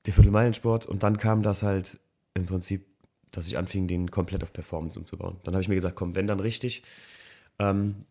der 0.06 0.13
Viertelmeilensport 0.13 0.85
und 0.85 1.01
dann 1.01 1.18
kam 1.18 1.41
das 1.41 1.63
halt 1.63 2.00
im 2.38 2.45
Prinzip, 2.45 2.86
dass 3.31 3.48
ich 3.48 3.57
anfing, 3.57 3.88
den 3.88 4.10
komplett 4.10 4.44
auf 4.44 4.54
Performance 4.54 4.98
umzubauen. 4.98 5.38
Dann 5.44 5.54
habe 5.54 5.62
ich 5.62 5.68
mir 5.68 5.75
gesagt, 5.75 5.95
komm, 5.95 6.16
wenn 6.16 6.28
dann 6.28 6.39
richtig. 6.39 6.84
Ähm, 7.60 8.06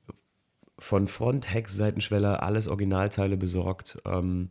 von 0.79 1.09
Front, 1.09 1.53
Heck, 1.53 1.69
Seitenschweller, 1.69 2.43
alles 2.43 2.69
Originalteile 2.69 3.37
besorgt. 3.37 3.99
Ähm, 4.05 4.51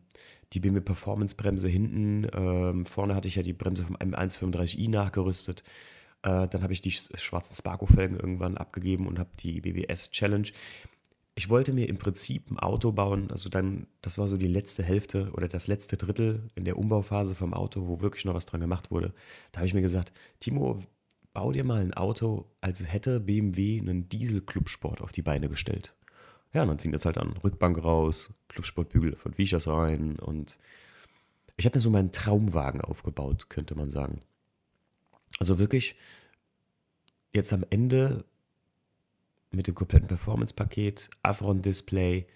die 0.53 0.59
BMW 0.59 0.81
Performance 0.81 1.35
Bremse 1.35 1.67
hinten. 1.67 2.27
Ähm, 2.33 2.85
vorne 2.85 3.15
hatte 3.15 3.27
ich 3.27 3.35
ja 3.35 3.43
die 3.43 3.53
Bremse 3.53 3.83
vom 3.83 3.97
M135i 3.97 4.89
nachgerüstet. 4.89 5.63
Äh, 6.23 6.47
dann 6.47 6.63
habe 6.63 6.73
ich 6.73 6.81
die 6.81 6.91
schwarzen 6.91 7.55
Sparko-Felgen 7.55 8.19
irgendwann 8.19 8.57
abgegeben 8.57 9.07
und 9.07 9.19
habe 9.19 9.29
die 9.39 9.61
BBS 9.61 10.11
Challenge 10.11 10.47
ich 11.35 11.49
wollte 11.49 11.73
mir 11.73 11.89
im 11.89 11.97
Prinzip 11.97 12.49
ein 12.49 12.59
Auto 12.59 12.93
bauen, 12.93 13.29
also 13.29 13.49
dann, 13.49 13.87
das 14.01 14.17
war 14.17 14.27
so 14.27 14.37
die 14.37 14.47
letzte 14.47 14.83
Hälfte 14.83 15.31
oder 15.33 15.49
das 15.49 15.67
letzte 15.67 15.97
Drittel 15.97 16.47
in 16.55 16.63
der 16.63 16.77
Umbauphase 16.77 17.35
vom 17.35 17.53
Auto, 17.53 17.87
wo 17.87 17.99
wirklich 17.99 18.23
noch 18.23 18.33
was 18.33 18.45
dran 18.45 18.61
gemacht 18.61 18.89
wurde. 18.89 19.13
Da 19.51 19.59
habe 19.59 19.67
ich 19.67 19.73
mir 19.73 19.81
gesagt, 19.81 20.13
Timo, 20.39 20.81
bau 21.33 21.51
dir 21.51 21.65
mal 21.65 21.81
ein 21.81 21.93
Auto, 21.93 22.49
als 22.61 22.89
hätte 22.91 23.19
BMW 23.19 23.79
einen 23.79 24.07
Diesel-Clubsport 24.07 25.01
auf 25.01 25.11
die 25.11 25.21
Beine 25.21 25.49
gestellt. 25.49 25.93
Ja, 26.53 26.61
und 26.61 26.69
dann 26.69 26.79
fing 26.79 26.93
das 26.93 27.05
halt 27.05 27.17
an. 27.17 27.35
Rückbank 27.43 27.83
raus, 27.83 28.33
Clubsportbügel 28.47 29.17
von 29.17 29.33
Viechers 29.33 29.67
rein 29.67 30.17
und 30.17 30.57
ich 31.57 31.65
habe 31.65 31.77
mir 31.77 31.81
so 31.81 31.89
meinen 31.89 32.13
Traumwagen 32.13 32.79
aufgebaut, 32.79 33.49
könnte 33.49 33.75
man 33.75 33.89
sagen. 33.89 34.21
Also 35.39 35.59
wirklich, 35.59 35.97
jetzt 37.33 37.51
am 37.51 37.65
Ende 37.69 38.23
mit 39.55 39.67
dem 39.67 39.75
kompletten 39.75 40.07
Performance-Paket, 40.07 41.09
Avron-Display. 41.23 42.27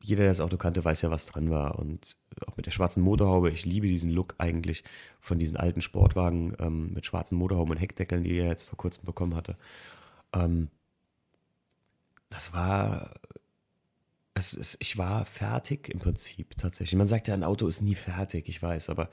Jeder, 0.00 0.22
der 0.22 0.30
das 0.30 0.40
Auto 0.40 0.56
kannte, 0.56 0.84
weiß 0.84 1.02
ja, 1.02 1.10
was 1.10 1.26
dran 1.26 1.50
war. 1.50 1.78
Und 1.78 2.16
auch 2.46 2.56
mit 2.56 2.66
der 2.66 2.70
schwarzen 2.70 3.02
Motorhaube. 3.02 3.50
Ich 3.50 3.64
liebe 3.64 3.88
diesen 3.88 4.10
Look 4.10 4.34
eigentlich 4.38 4.84
von 5.20 5.38
diesen 5.38 5.56
alten 5.56 5.80
Sportwagen 5.80 6.54
ähm, 6.60 6.92
mit 6.92 7.04
schwarzen 7.04 7.36
Motorhauben 7.36 7.72
und 7.72 7.80
Heckdeckeln, 7.80 8.22
die 8.22 8.38
er 8.38 8.46
jetzt 8.46 8.64
vor 8.64 8.78
kurzem 8.78 9.04
bekommen 9.04 9.34
hatte. 9.34 9.56
Ähm, 10.32 10.68
das 12.30 12.52
war. 12.52 13.14
Es, 14.34 14.54
es, 14.54 14.78
ich 14.80 14.96
war 14.96 15.26
fertig 15.26 15.90
im 15.90 15.98
Prinzip 15.98 16.56
tatsächlich. 16.56 16.96
Man 16.96 17.08
sagt 17.08 17.28
ja, 17.28 17.34
ein 17.34 17.44
Auto 17.44 17.66
ist 17.66 17.82
nie 17.82 17.94
fertig, 17.94 18.48
ich 18.48 18.62
weiß, 18.62 18.88
aber 18.88 19.10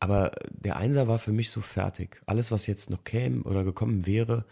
aber 0.00 0.32
der 0.50 0.76
Einser 0.76 1.08
war 1.08 1.18
für 1.18 1.32
mich 1.32 1.50
so 1.50 1.60
fertig. 1.60 2.22
Alles, 2.26 2.52
was 2.52 2.66
jetzt 2.66 2.90
noch 2.90 3.04
käme 3.04 3.42
oder 3.42 3.64
gekommen 3.64 4.06
wäre, 4.06 4.44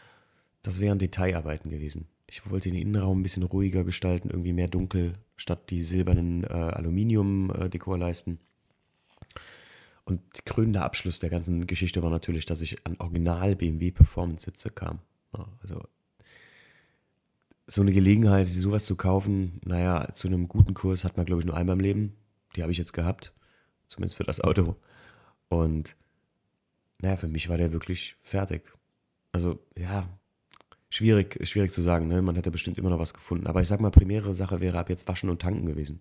das 0.66 0.80
wären 0.80 0.98
Detailarbeiten 0.98 1.70
gewesen. 1.70 2.08
Ich 2.26 2.50
wollte 2.50 2.70
den 2.70 2.80
Innenraum 2.80 3.20
ein 3.20 3.22
bisschen 3.22 3.44
ruhiger 3.44 3.84
gestalten, 3.84 4.30
irgendwie 4.30 4.52
mehr 4.52 4.66
dunkel, 4.66 5.14
statt 5.36 5.70
die 5.70 5.80
silbernen 5.80 6.42
äh, 6.42 6.48
Aluminium-Dekorleisten. 6.48 8.38
Und 10.04 10.20
krönender 10.44 10.84
Abschluss 10.84 11.20
der 11.20 11.30
ganzen 11.30 11.68
Geschichte 11.68 12.02
war 12.02 12.10
natürlich, 12.10 12.46
dass 12.46 12.62
ich 12.62 12.84
an 12.84 12.96
Original 12.98 13.54
BMW 13.54 13.92
Performance 13.92 14.44
Sitze 14.44 14.70
kam. 14.70 14.98
Ja, 15.36 15.46
also 15.62 15.84
so 17.68 17.82
eine 17.82 17.92
Gelegenheit, 17.92 18.48
sowas 18.48 18.86
zu 18.86 18.96
kaufen, 18.96 19.60
naja, 19.64 20.08
zu 20.12 20.26
einem 20.26 20.48
guten 20.48 20.74
Kurs 20.74 21.04
hat 21.04 21.16
man, 21.16 21.26
glaube 21.26 21.42
ich, 21.42 21.46
nur 21.46 21.56
einmal 21.56 21.74
im 21.74 21.80
Leben. 21.80 22.16
Die 22.56 22.62
habe 22.62 22.72
ich 22.72 22.78
jetzt 22.78 22.92
gehabt, 22.92 23.32
zumindest 23.86 24.16
für 24.16 24.24
das 24.24 24.40
Auto. 24.40 24.76
Und 25.48 25.96
naja, 27.00 27.16
für 27.16 27.28
mich 27.28 27.48
war 27.48 27.56
der 27.56 27.72
wirklich 27.72 28.16
fertig. 28.22 28.72
Also 29.30 29.60
ja, 29.76 30.08
Schwierig, 30.88 31.46
schwierig 31.46 31.72
zu 31.72 31.82
sagen, 31.82 32.06
ne? 32.06 32.22
man 32.22 32.36
hätte 32.36 32.50
bestimmt 32.50 32.78
immer 32.78 32.90
noch 32.90 32.98
was 32.98 33.14
gefunden. 33.14 33.46
Aber 33.46 33.60
ich 33.60 33.68
sag 33.68 33.80
mal, 33.80 33.90
primäre 33.90 34.34
Sache 34.34 34.60
wäre 34.60 34.78
ab 34.78 34.88
jetzt 34.88 35.08
Waschen 35.08 35.30
und 35.30 35.42
Tanken 35.42 35.66
gewesen. 35.66 36.00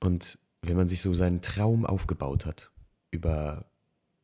Und 0.00 0.38
wenn 0.62 0.76
man 0.76 0.88
sich 0.88 1.00
so 1.00 1.14
seinen 1.14 1.42
Traum 1.42 1.84
aufgebaut 1.84 2.46
hat, 2.46 2.70
über 3.10 3.66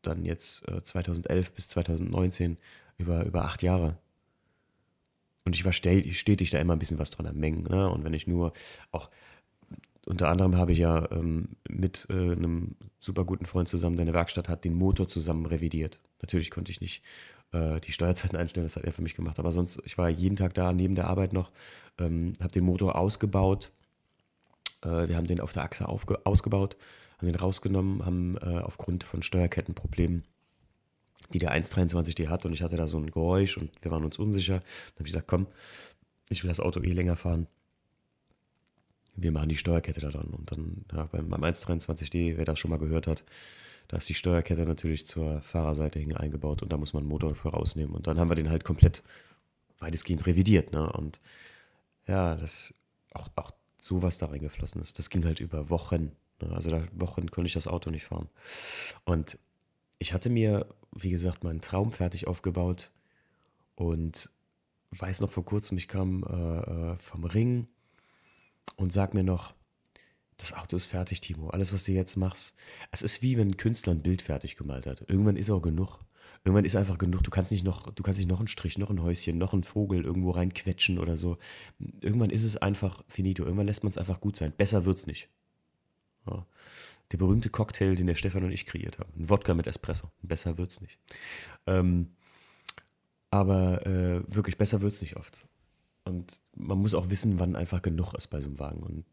dann 0.02 0.24
jetzt 0.24 0.66
äh, 0.68 0.82
2011 0.82 1.52
bis 1.52 1.68
2019, 1.68 2.56
über, 2.96 3.24
über 3.24 3.44
acht 3.44 3.62
Jahre, 3.62 3.98
und 5.44 5.54
ich 5.54 5.64
war 5.64 5.72
stetig 5.72 6.50
da 6.50 6.58
immer 6.58 6.74
ein 6.74 6.78
bisschen 6.78 6.98
was 6.98 7.10
dran 7.10 7.26
am 7.26 7.36
Mengen. 7.36 7.62
Ne? 7.62 7.88
Und 7.88 8.04
wenn 8.04 8.12
ich 8.12 8.26
nur 8.26 8.52
auch, 8.90 9.08
unter 10.04 10.28
anderem 10.28 10.56
habe 10.56 10.72
ich 10.72 10.78
ja 10.78 11.10
ähm, 11.10 11.56
mit 11.66 12.06
äh, 12.10 12.32
einem 12.32 12.76
super 12.98 13.24
guten 13.24 13.46
Freund 13.46 13.66
zusammen, 13.66 13.96
der 13.96 14.02
eine 14.02 14.12
Werkstatt 14.12 14.50
hat, 14.50 14.64
den 14.66 14.74
Motor 14.74 15.08
zusammen 15.08 15.46
revidiert. 15.46 16.00
Natürlich 16.20 16.50
konnte 16.50 16.70
ich 16.70 16.80
nicht 16.80 17.02
äh, 17.52 17.80
die 17.80 17.92
Steuerzeiten 17.92 18.36
einstellen, 18.36 18.66
das 18.66 18.76
hat 18.76 18.84
er 18.84 18.92
für 18.92 19.02
mich 19.02 19.14
gemacht. 19.14 19.38
Aber 19.38 19.52
sonst, 19.52 19.80
ich 19.84 19.98
war 19.98 20.08
jeden 20.08 20.36
Tag 20.36 20.54
da 20.54 20.72
neben 20.72 20.94
der 20.94 21.08
Arbeit 21.08 21.32
noch, 21.32 21.50
ähm, 21.98 22.32
habe 22.40 22.52
den 22.52 22.64
Motor 22.64 22.96
ausgebaut. 22.96 23.70
Äh, 24.82 25.08
wir 25.08 25.16
haben 25.16 25.26
den 25.26 25.40
auf 25.40 25.52
der 25.52 25.62
Achse 25.62 25.88
ausgebaut, 25.88 26.76
haben 27.18 27.26
den 27.26 27.36
rausgenommen, 27.36 28.04
haben 28.04 28.36
äh, 28.38 28.60
aufgrund 28.60 29.04
von 29.04 29.22
Steuerkettenproblemen 29.22 30.24
die 31.32 31.38
der 31.38 31.52
123D 31.52 32.28
hat 32.28 32.46
und 32.46 32.52
ich 32.52 32.62
hatte 32.62 32.76
da 32.76 32.86
so 32.86 32.98
ein 32.98 33.10
Geräusch 33.10 33.56
und 33.58 33.70
wir 33.82 33.90
waren 33.90 34.04
uns 34.04 34.18
unsicher. 34.18 34.60
Dann 34.60 34.94
habe 34.94 35.08
ich 35.08 35.12
gesagt, 35.12 35.28
komm, 35.28 35.46
ich 36.28 36.42
will 36.42 36.48
das 36.48 36.60
Auto 36.60 36.80
eh 36.80 36.92
länger 36.92 37.16
fahren. 37.16 37.46
Wir 39.16 39.32
machen 39.32 39.48
die 39.48 39.56
Steuerkette 39.56 40.00
da 40.00 40.10
dran. 40.10 40.28
Und 40.28 40.50
dann 40.52 40.84
ja, 40.92 41.04
beim, 41.06 41.28
beim 41.28 41.42
123D, 41.42 42.36
wer 42.36 42.44
das 42.44 42.58
schon 42.58 42.70
mal 42.70 42.78
gehört 42.78 43.06
hat, 43.06 43.24
da 43.88 43.96
ist 43.96 44.08
die 44.08 44.14
Steuerkette 44.14 44.62
natürlich 44.62 45.06
zur 45.06 45.40
Fahrerseite 45.40 45.98
hin 45.98 46.14
eingebaut 46.14 46.62
und 46.62 46.72
da 46.72 46.76
muss 46.76 46.92
man 46.92 47.02
einen 47.02 47.10
Motor 47.10 47.34
vorausnehmen. 47.34 47.94
Und 47.94 48.06
dann 48.06 48.18
haben 48.18 48.30
wir 48.30 48.36
den 48.36 48.50
halt 48.50 48.64
komplett 48.64 49.02
weitestgehend 49.78 50.26
revidiert. 50.26 50.72
Ne? 50.72 50.92
Und 50.92 51.20
ja, 52.06 52.36
das 52.36 52.74
auch, 53.14 53.28
auch 53.36 53.50
so 53.80 54.02
was 54.02 54.18
da 54.18 54.26
reingeflossen 54.26 54.82
ist, 54.82 54.98
das 54.98 55.08
ging 55.08 55.24
halt 55.24 55.40
über 55.40 55.70
Wochen. 55.70 56.12
Ne? 56.42 56.52
Also 56.52 56.70
da 56.70 56.84
Wochen 56.92 57.30
konnte 57.30 57.48
ich 57.48 57.54
das 57.54 57.66
Auto 57.66 57.90
nicht 57.90 58.04
fahren. 58.04 58.28
Und 59.04 59.38
ich 59.98 60.12
hatte 60.12 60.28
mir, 60.28 60.66
wie 60.94 61.10
gesagt, 61.10 61.42
meinen 61.42 61.62
Traum 61.62 61.90
fertig 61.90 62.26
aufgebaut 62.26 62.90
und 63.74 64.30
weiß 64.90 65.20
noch 65.20 65.30
vor 65.30 65.44
kurzem, 65.46 65.78
ich 65.78 65.88
kam 65.88 66.24
äh, 66.24 66.92
äh, 66.92 66.98
vom 66.98 67.24
Ring 67.24 67.68
und 68.76 68.92
sag 68.92 69.14
mir 69.14 69.24
noch, 69.24 69.54
das 70.38 70.54
Auto 70.54 70.76
ist 70.76 70.86
fertig, 70.86 71.20
Timo. 71.20 71.50
Alles, 71.50 71.72
was 71.72 71.84
du 71.84 71.92
jetzt 71.92 72.16
machst. 72.16 72.54
Es 72.90 73.02
ist 73.02 73.22
wie 73.22 73.36
wenn 73.36 73.48
ein 73.48 73.56
Künstler 73.56 73.92
ein 73.92 74.02
Bild 74.02 74.22
fertig 74.22 74.56
gemalt 74.56 74.86
hat. 74.86 75.04
Irgendwann 75.08 75.36
ist 75.36 75.50
auch 75.50 75.60
genug. 75.60 75.98
Irgendwann 76.44 76.64
ist 76.64 76.76
einfach 76.76 76.96
genug. 76.96 77.22
Du 77.24 77.30
kannst 77.30 77.50
nicht 77.50 77.64
noch, 77.64 77.92
du 77.92 78.02
kannst 78.02 78.18
nicht 78.18 78.28
noch 78.28 78.38
einen 78.38 78.48
Strich, 78.48 78.78
noch 78.78 78.90
ein 78.90 79.02
Häuschen, 79.02 79.36
noch 79.36 79.52
einen 79.52 79.64
Vogel 79.64 80.04
irgendwo 80.04 80.30
reinquetschen 80.30 80.98
oder 80.98 81.16
so. 81.16 81.38
Irgendwann 82.00 82.30
ist 82.30 82.44
es 82.44 82.56
einfach 82.56 83.02
finito. 83.08 83.42
Irgendwann 83.42 83.66
lässt 83.66 83.82
man 83.82 83.90
es 83.90 83.98
einfach 83.98 84.20
gut 84.20 84.36
sein. 84.36 84.52
Besser 84.56 84.84
wird's 84.84 85.06
nicht. 85.06 85.28
Ja. 86.26 86.46
Der 87.10 87.18
berühmte 87.18 87.50
Cocktail, 87.50 87.96
den 87.96 88.06
der 88.06 88.14
Stefan 88.14 88.44
und 88.44 88.52
ich 88.52 88.66
kreiert 88.66 88.98
haben. 88.98 89.12
Ein 89.18 89.30
Wodka 89.30 89.54
mit 89.54 89.66
Espresso. 89.66 90.10
Besser 90.22 90.56
wird's 90.56 90.80
nicht. 90.80 90.98
Ähm, 91.66 92.12
aber 93.30 93.84
äh, 93.86 94.22
wirklich, 94.28 94.56
besser 94.56 94.82
wird's 94.82 95.02
nicht 95.02 95.16
oft. 95.16 95.48
Und 96.04 96.40
man 96.54 96.78
muss 96.78 96.94
auch 96.94 97.10
wissen, 97.10 97.40
wann 97.40 97.56
einfach 97.56 97.82
genug 97.82 98.14
ist 98.14 98.28
bei 98.28 98.40
so 98.40 98.46
einem 98.46 98.58
Wagen. 98.58 98.82
Und 98.82 99.04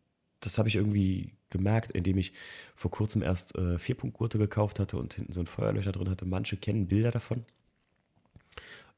das 0.45 0.57
habe 0.57 0.69
ich 0.69 0.75
irgendwie 0.75 1.33
gemerkt, 1.49 1.91
indem 1.91 2.17
ich 2.17 2.33
vor 2.75 2.91
kurzem 2.91 3.21
erst 3.21 3.55
äh, 3.55 3.79
Vierpunktgurte 3.79 4.37
gekauft 4.37 4.79
hatte 4.79 4.97
und 4.97 5.13
hinten 5.13 5.33
so 5.33 5.39
ein 5.39 5.47
Feuerlöcher 5.47 5.91
drin 5.91 6.09
hatte. 6.09 6.25
Manche 6.25 6.57
kennen 6.57 6.87
Bilder 6.87 7.11
davon, 7.11 7.45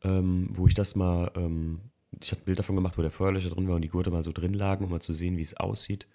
ähm, 0.04 0.50
wo 0.52 0.68
ich 0.68 0.74
das 0.74 0.96
mal, 0.96 1.32
ähm, 1.36 1.82
ich 2.22 2.32
habe 2.32 2.42
ein 2.42 2.46
Bild 2.46 2.60
davon 2.60 2.76
gemacht, 2.76 2.98
wo 2.98 3.02
der 3.02 3.12
Feuerlöcher 3.12 3.50
drin 3.50 3.68
war 3.68 3.76
und 3.76 3.82
die 3.82 3.90
Gurte 3.90 4.12
mal 4.12 4.24
so 4.24 4.32
drin 4.32 4.54
lagen, 4.54 4.86
um 4.86 4.92
mal 4.92 5.02
zu 5.02 5.14
sehen, 5.14 5.38
wie 5.38 5.42
es 5.42 5.56
aussieht. 5.56 6.08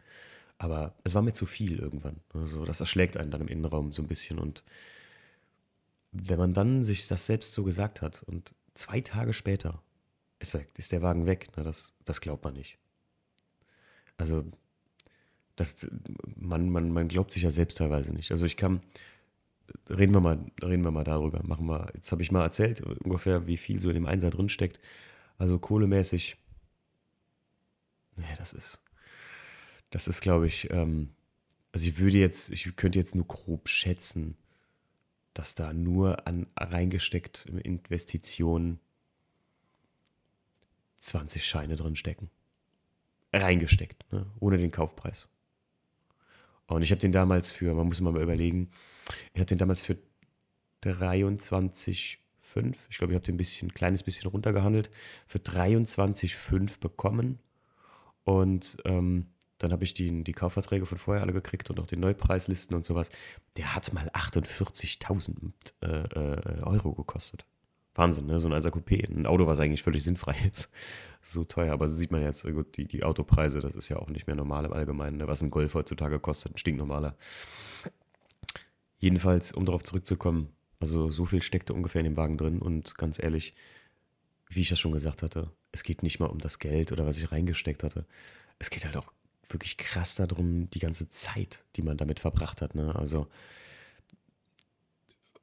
Aber 0.59 0.95
es 1.05 1.15
war 1.15 1.23
mir 1.23 1.33
zu 1.33 1.47
viel 1.47 1.79
irgendwann. 1.79 2.21
Also 2.35 2.65
das 2.65 2.81
erschlägt 2.81 3.17
einen 3.17 3.31
dann 3.31 3.41
im 3.41 3.49
Innenraum 3.49 3.93
so 3.93 4.03
ein 4.03 4.09
bisschen. 4.09 4.39
Und 4.39 4.63
wenn 6.13 6.39
man 6.39 6.55
dann 6.55 6.85
sich 6.85 7.09
das 7.09 7.27
selbst 7.27 7.53
so 7.53 7.65
gesagt 7.65 8.03
hat 8.03 8.23
und 8.23 8.55
zwei 8.75 9.01
Tage 9.01 9.33
später 9.33 9.83
ist 10.39 10.93
der, 10.93 11.03
Wagen 11.03 11.27
weg, 11.27 11.49
na, 11.57 11.63
das, 11.63 11.95
das 12.05 12.21
glaubt 12.21 12.45
man 12.45 12.55
nicht. 12.55 12.79
Also 14.17 14.45
das, 15.63 15.89
man, 16.37 16.71
man, 16.71 16.91
man 16.91 17.09
glaubt 17.09 17.33
sich 17.33 17.43
ja 17.43 17.51
selbst 17.51 17.79
teilweise 17.79 18.13
nicht. 18.13 18.31
Also 18.31 18.45
ich 18.45 18.57
kann, 18.57 18.81
reden 19.89 20.13
wir 20.15 20.21
mal, 20.21 20.39
reden 20.63 20.85
wir 20.85 20.91
mal 20.91 21.05
darüber. 21.05 21.43
Machen 21.45 21.67
wir, 21.67 21.91
jetzt 21.95 22.11
habe 22.13 22.23
ich 22.23 22.33
mal 22.33 22.43
erzählt, 22.43 22.81
ungefähr, 22.81 23.47
wie 23.47 23.57
viel 23.57 23.81
so 23.81 23.89
in 23.91 23.95
dem 23.95 24.07
Einser 24.07 24.31
drin 24.31 24.49
steckt. 24.49 24.81
Also 25.39 25.59
kohlemäßig, 25.59 26.37
naja, 28.17 28.35
das 28.39 28.53
ist, 28.53 28.83
das 29.91 30.09
ist, 30.09 30.21
glaube 30.21 30.47
ich, 30.47 30.71
ähm, 30.71 31.11
also 31.73 31.87
ich 31.87 31.99
würde 31.99 32.19
jetzt, 32.19 32.51
ich 32.51 32.77
könnte 32.77 32.99
jetzt 32.99 33.15
nur 33.15 33.27
grob 33.27 33.69
schätzen, 33.69 34.37
dass 35.35 35.55
da 35.55 35.73
nur 35.73 36.27
an 36.27 36.47
reingesteckt 36.57 37.47
Investitionen 37.47 38.79
20 40.99 41.45
Scheine 41.45 41.77
drin 41.77 41.97
stecken. 41.97 42.31
Reingesteckt, 43.33 44.13
ne? 44.13 44.27
ohne 44.41 44.59
den 44.59 44.71
Kaufpreis. 44.71 45.29
Und 46.75 46.83
ich 46.83 46.91
habe 46.91 47.01
den 47.01 47.13
damals 47.13 47.51
für, 47.51 47.75
man 47.75 47.87
muss 47.87 48.01
mal 48.01 48.17
überlegen, 48.21 48.71
ich 49.35 49.41
habe 49.41 49.47
den 49.47 49.59
damals 49.59 49.81
für 49.81 49.99
23,5, 50.85 52.19
ich 52.89 52.99
glaube, 52.99 53.13
ich 53.13 53.17
habe 53.17 53.25
den 53.25 53.35
ein 53.35 53.37
bisschen, 53.37 53.69
ein 53.69 53.75
kleines 53.75 54.03
bisschen 54.03 54.31
runtergehandelt, 54.31 54.91
für 55.27 55.39
23,5 55.39 56.81
bekommen. 56.81 57.39
Und 58.25 58.79
ähm, 58.85 59.27
dann 59.59 59.73
habe 59.73 59.85
ich 59.85 59.95
die, 59.95 60.25
die 60.25 60.33
Kaufverträge 60.33 60.87
von 60.87 60.99
vorher 60.99 61.23
alle 61.23 61.33
gekriegt 61.33 61.71
und 61.71 61.79
auch 61.79 61.87
die 61.87 61.97
Neupreislisten 61.97 62.77
und 62.77 62.85
sowas. 62.85 63.11
Der 63.57 63.75
hat 63.75 63.93
mal 63.93 64.09
48.000 64.11 65.53
äh, 65.83 65.87
äh, 65.87 66.63
Euro 66.63 66.95
gekostet. 66.95 67.45
Wahnsinn, 67.95 68.27
ne? 68.27 68.41
So 68.41 68.49
ein 68.49 68.55
1er 68.55 68.71
Coupé. 68.71 69.07
Ein 69.09 69.27
Auto, 69.27 69.47
was 69.47 69.61
eigentlich 69.61 69.83
völlig 69.83 70.03
sinnfrei 70.03 70.37
ist. 70.53 70.71
So 71.21 71.45
teuer, 71.45 71.73
aber 71.73 71.89
sieht 71.89 72.11
man 72.11 72.23
jetzt, 72.23 72.45
gut, 72.45 72.77
die, 72.77 72.87
die 72.87 73.05
Autopreise, 73.05 73.61
das 73.61 73.77
ist 73.77 73.89
ja 73.89 73.99
auch 73.99 74.09
nicht 74.09 74.27
mehr 74.27 74.37
normal 74.37 74.65
im 74.65 74.73
Allgemeinen, 74.73 75.19
ne? 75.19 75.29
was 75.29 75.43
ein 75.43 75.51
Golf 75.51 75.75
heutzutage 75.75 76.19
kostet, 76.19 76.55
ein 76.55 76.59
stinknormaler. 76.59 77.17
Jedenfalls, 78.99 79.53
um 79.53 79.65
darauf 79.65 79.85
zurückzukommen, 79.85 80.49
also 80.81 81.11
so 81.11 81.25
viel 81.25 81.43
steckte 81.43 81.75
ungefähr 81.75 82.01
in 82.01 82.07
dem 82.07 82.17
Wagen 82.17 82.37
drin 82.37 82.61
und 82.61 82.99
ganz 82.99 83.23
ehrlich, 83.23 83.55
wie 84.49 84.63
ich 84.63 84.69
das 84.69 84.81
schon 84.81 84.93
gesagt 84.93 85.23
hatte, 85.23 85.51
es 85.71 85.85
geht 85.85 86.03
nicht 86.03 86.19
mal 86.19 86.27
um 86.27 86.39
das 86.39 86.59
Geld 86.59 86.93
oder 86.93 87.07
was 87.07 87.19
ich 87.19 87.31
reingesteckt 87.31 87.85
hatte. 87.85 88.05
Es 88.59 88.69
geht 88.69 88.85
halt 88.85 88.97
auch 88.97 89.13
wirklich 89.49 89.77
krass 89.77 90.17
darum, 90.17 90.69
die 90.71 90.79
ganze 90.81 91.09
Zeit, 91.09 91.65
die 91.77 91.83
man 91.83 91.97
damit 91.97 92.21
verbracht 92.21 92.63
hat. 92.63 92.75
Ne? 92.75 92.95
Also 92.95 93.29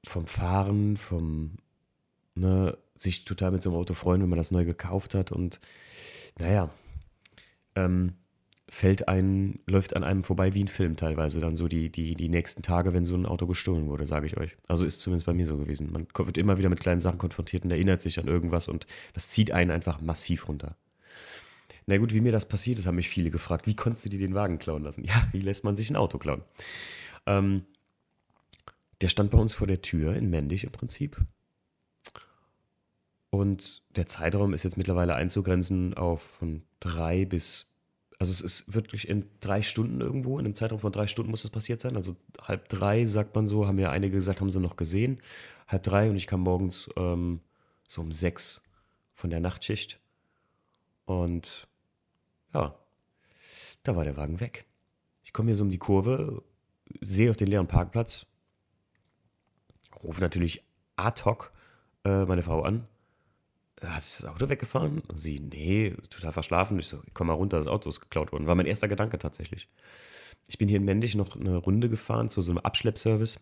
vom 0.03 0.27
Fahren, 0.27 0.98
vom 0.98 1.58
ne, 2.39 2.77
sich 2.96 3.25
total 3.25 3.51
mit 3.51 3.63
so 3.63 3.69
einem 3.69 3.79
Auto 3.79 3.93
freuen, 3.93 4.22
wenn 4.22 4.29
man 4.29 4.38
das 4.38 4.51
neu 4.51 4.65
gekauft 4.65 5.15
hat 5.15 5.31
und 5.31 5.60
naja, 6.38 6.69
ähm, 7.75 8.13
fällt 8.69 9.08
ein, 9.08 9.60
läuft 9.65 9.96
an 9.96 10.03
einem 10.03 10.24
vorbei 10.24 10.53
wie 10.53 10.63
ein 10.63 10.67
Film 10.67 10.96
teilweise 10.96 11.39
dann 11.39 11.55
so 11.55 11.67
die, 11.67 11.91
die, 11.91 12.15
die 12.15 12.29
nächsten 12.29 12.62
Tage, 12.62 12.93
wenn 12.93 13.03
so 13.03 13.15
ein 13.15 13.25
Auto 13.25 13.48
gestohlen 13.48 13.88
wurde, 13.88 14.05
sage 14.05 14.27
ich 14.27 14.38
euch. 14.38 14.55
Also 14.67 14.86
ist 14.86 15.01
zumindest 15.01 15.25
bei 15.25 15.34
mir 15.34 15.46
so 15.46 15.58
gewesen. 15.58 15.91
Man 15.91 16.08
wird 16.15 16.38
immer 16.38 16.58
wieder 16.58 16.69
mit 16.69 16.79
kleinen 16.79 17.01
Sachen 17.01 17.17
konfrontiert 17.17 17.63
und 17.63 17.72
erinnert 17.72 18.01
sich 18.01 18.19
an 18.19 18.27
irgendwas 18.27 18.67
und 18.67 18.86
das 19.13 19.29
zieht 19.29 19.51
einen 19.51 19.72
einfach 19.72 20.01
massiv 20.01 20.48
runter. 20.48 20.77
Na 21.88 21.98
gut, 21.98 22.13
wie 22.13 22.22
mir 22.22 22.31
das 22.31 22.48
passiert 22.48 22.77
ist, 22.77 22.86
haben 22.86 22.98
mich 22.98 23.10
viele 23.10 23.31
gefragt, 23.31 23.65
wie 23.65 23.75
konntest 23.75 24.05
du 24.05 24.10
dir 24.10 24.19
den 24.19 24.36
Wagen 24.36 24.60
klauen 24.60 24.84
lassen? 24.84 25.03
Ja, 25.03 25.27
wie 25.31 25.41
lässt 25.41 25.63
man 25.63 25.75
sich 25.75 25.89
ein 25.89 25.96
Auto 25.96 26.19
klauen? 26.19 26.43
Ähm, 27.25 27.63
der 29.01 29.08
stand 29.08 29.31
bei 29.31 29.39
uns 29.39 29.55
vor 29.55 29.65
der 29.65 29.81
Tür 29.81 30.15
in 30.15 30.29
Mendig 30.29 30.63
im 30.63 30.72
Prinzip. 30.72 31.17
Und 33.29 33.83
der 33.95 34.07
Zeitraum 34.07 34.53
ist 34.53 34.63
jetzt 34.63 34.77
mittlerweile 34.77 35.15
einzugrenzen 35.15 35.93
auf 35.93 36.21
von 36.21 36.63
drei 36.79 37.25
bis, 37.25 37.67
also 38.17 38.31
es 38.31 38.41
ist 38.41 38.74
wirklich 38.74 39.07
in 39.07 39.29
drei 39.39 39.62
Stunden 39.62 40.01
irgendwo, 40.01 40.39
in 40.39 40.45
einem 40.45 40.55
Zeitraum 40.55 40.79
von 40.79 40.91
drei 40.91 41.05
Stunden 41.05 41.29
muss 41.29 41.43
das 41.43 41.51
passiert 41.51 41.79
sein. 41.79 41.95
Also 41.95 42.15
halb 42.41 42.69
drei, 42.69 43.05
sagt 43.05 43.36
man 43.36 43.45
so, 43.45 43.67
haben 43.67 43.77
ja 43.77 43.91
einige 43.91 44.15
gesagt, 44.15 44.41
haben 44.41 44.50
sie 44.50 44.59
noch 44.59 44.77
gesehen. 44.77 45.21
Halb 45.67 45.83
drei 45.83 46.09
und 46.09 46.15
ich 46.15 46.25
kam 46.25 46.41
morgens 46.41 46.89
ähm, 46.98 47.41
so 47.88 48.01
um 48.01 48.12
sechs 48.12 48.63
von 49.13 49.29
der 49.29 49.39
Nachtschicht. 49.39 50.00
Und 51.05 51.67
ja, 52.53 52.75
da 53.83 53.95
war 53.95 54.05
der 54.05 54.17
Wagen 54.17 54.39
weg. 54.39 54.65
Ich 55.24 55.33
komme 55.33 55.50
hier 55.50 55.55
so 55.55 55.63
um 55.63 55.69
die 55.69 55.77
Kurve, 55.77 56.41
sehe 57.00 57.29
auf 57.29 57.38
den 57.38 57.48
leeren 57.48 57.67
Parkplatz, 57.67 58.25
rufe 60.01 60.21
natürlich 60.21 60.63
ad 60.95 61.24
hoc 61.25 61.51
äh, 62.03 62.25
meine 62.25 62.41
Frau 62.41 62.63
an 62.63 62.88
hat 63.83 63.98
das 63.98 64.25
Auto 64.25 64.50
weggefahren? 64.50 65.01
Und 65.07 65.19
sie, 65.19 65.39
nee, 65.39 65.95
total 66.09 66.31
verschlafen. 66.31 66.79
Ich 66.79 66.88
so, 66.88 67.01
komm 67.13 67.27
mal 67.27 67.33
runter, 67.33 67.57
das 67.57 67.67
Auto 67.67 67.89
ist 67.89 68.00
geklaut 68.01 68.31
worden. 68.31 68.48
War 68.48 68.55
mein 68.55 68.65
erster 68.65 68.88
Gedanke 68.88 69.17
tatsächlich. 69.17 69.67
Ich 70.48 70.57
bin 70.57 70.67
hier 70.67 70.77
in 70.77 70.86
Mendig 70.86 71.15
noch 71.15 71.36
eine 71.36 71.57
Runde 71.57 71.89
gefahren 71.89 72.29
zu 72.29 72.41
so 72.41 72.51
einem 72.51 72.59
Abschleppservice. 72.59 73.39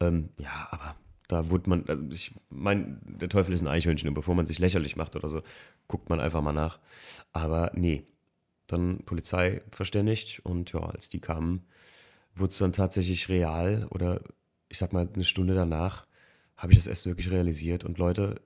Ähm, 0.00 0.30
ja, 0.38 0.68
aber 0.70 0.96
da 1.28 1.50
wurde 1.50 1.68
man, 1.68 1.84
also 1.86 2.04
ich 2.10 2.34
meine, 2.48 2.98
der 3.04 3.28
Teufel 3.28 3.54
ist 3.54 3.60
ein 3.60 3.68
Eichhörnchen 3.68 4.08
und 4.08 4.14
bevor 4.14 4.34
man 4.34 4.46
sich 4.46 4.58
lächerlich 4.58 4.96
macht 4.96 5.16
oder 5.16 5.28
so, 5.28 5.42
guckt 5.86 6.08
man 6.08 6.20
einfach 6.20 6.42
mal 6.42 6.52
nach. 6.52 6.78
Aber 7.32 7.70
nee, 7.74 8.04
dann 8.66 9.04
Polizei 9.04 9.62
verständigt 9.70 10.40
und 10.44 10.72
ja, 10.72 10.80
als 10.80 11.08
die 11.08 11.20
kamen, 11.20 11.66
wurde 12.34 12.52
es 12.52 12.58
dann 12.58 12.72
tatsächlich 12.72 13.28
real 13.28 13.86
oder 13.90 14.20
ich 14.68 14.78
sag 14.78 14.92
mal 14.92 15.08
eine 15.12 15.24
Stunde 15.24 15.54
danach 15.54 16.06
habe 16.56 16.72
ich 16.72 16.78
das 16.78 16.86
erst 16.86 17.06
wirklich 17.06 17.30
realisiert 17.30 17.84
und 17.84 17.98
Leute, 17.98 18.40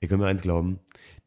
ihr 0.00 0.08
könnt 0.08 0.20
mir 0.20 0.26
eins 0.26 0.42
glauben, 0.42 0.80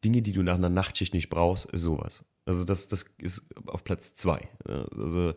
Dinge, 0.04 0.22
die 0.22 0.34
du 0.34 0.44
nach 0.44 0.56
einer 0.56 0.70
Nachtschicht 0.70 1.14
nicht 1.14 1.30
brauchst, 1.30 1.66
ist 1.68 1.82
sowas. 1.82 2.26
Also 2.46 2.66
das, 2.66 2.88
das 2.88 3.06
ist 3.18 3.44
auf 3.68 3.84
Platz 3.84 4.16
zwei. 4.16 4.50
Also 4.66 5.34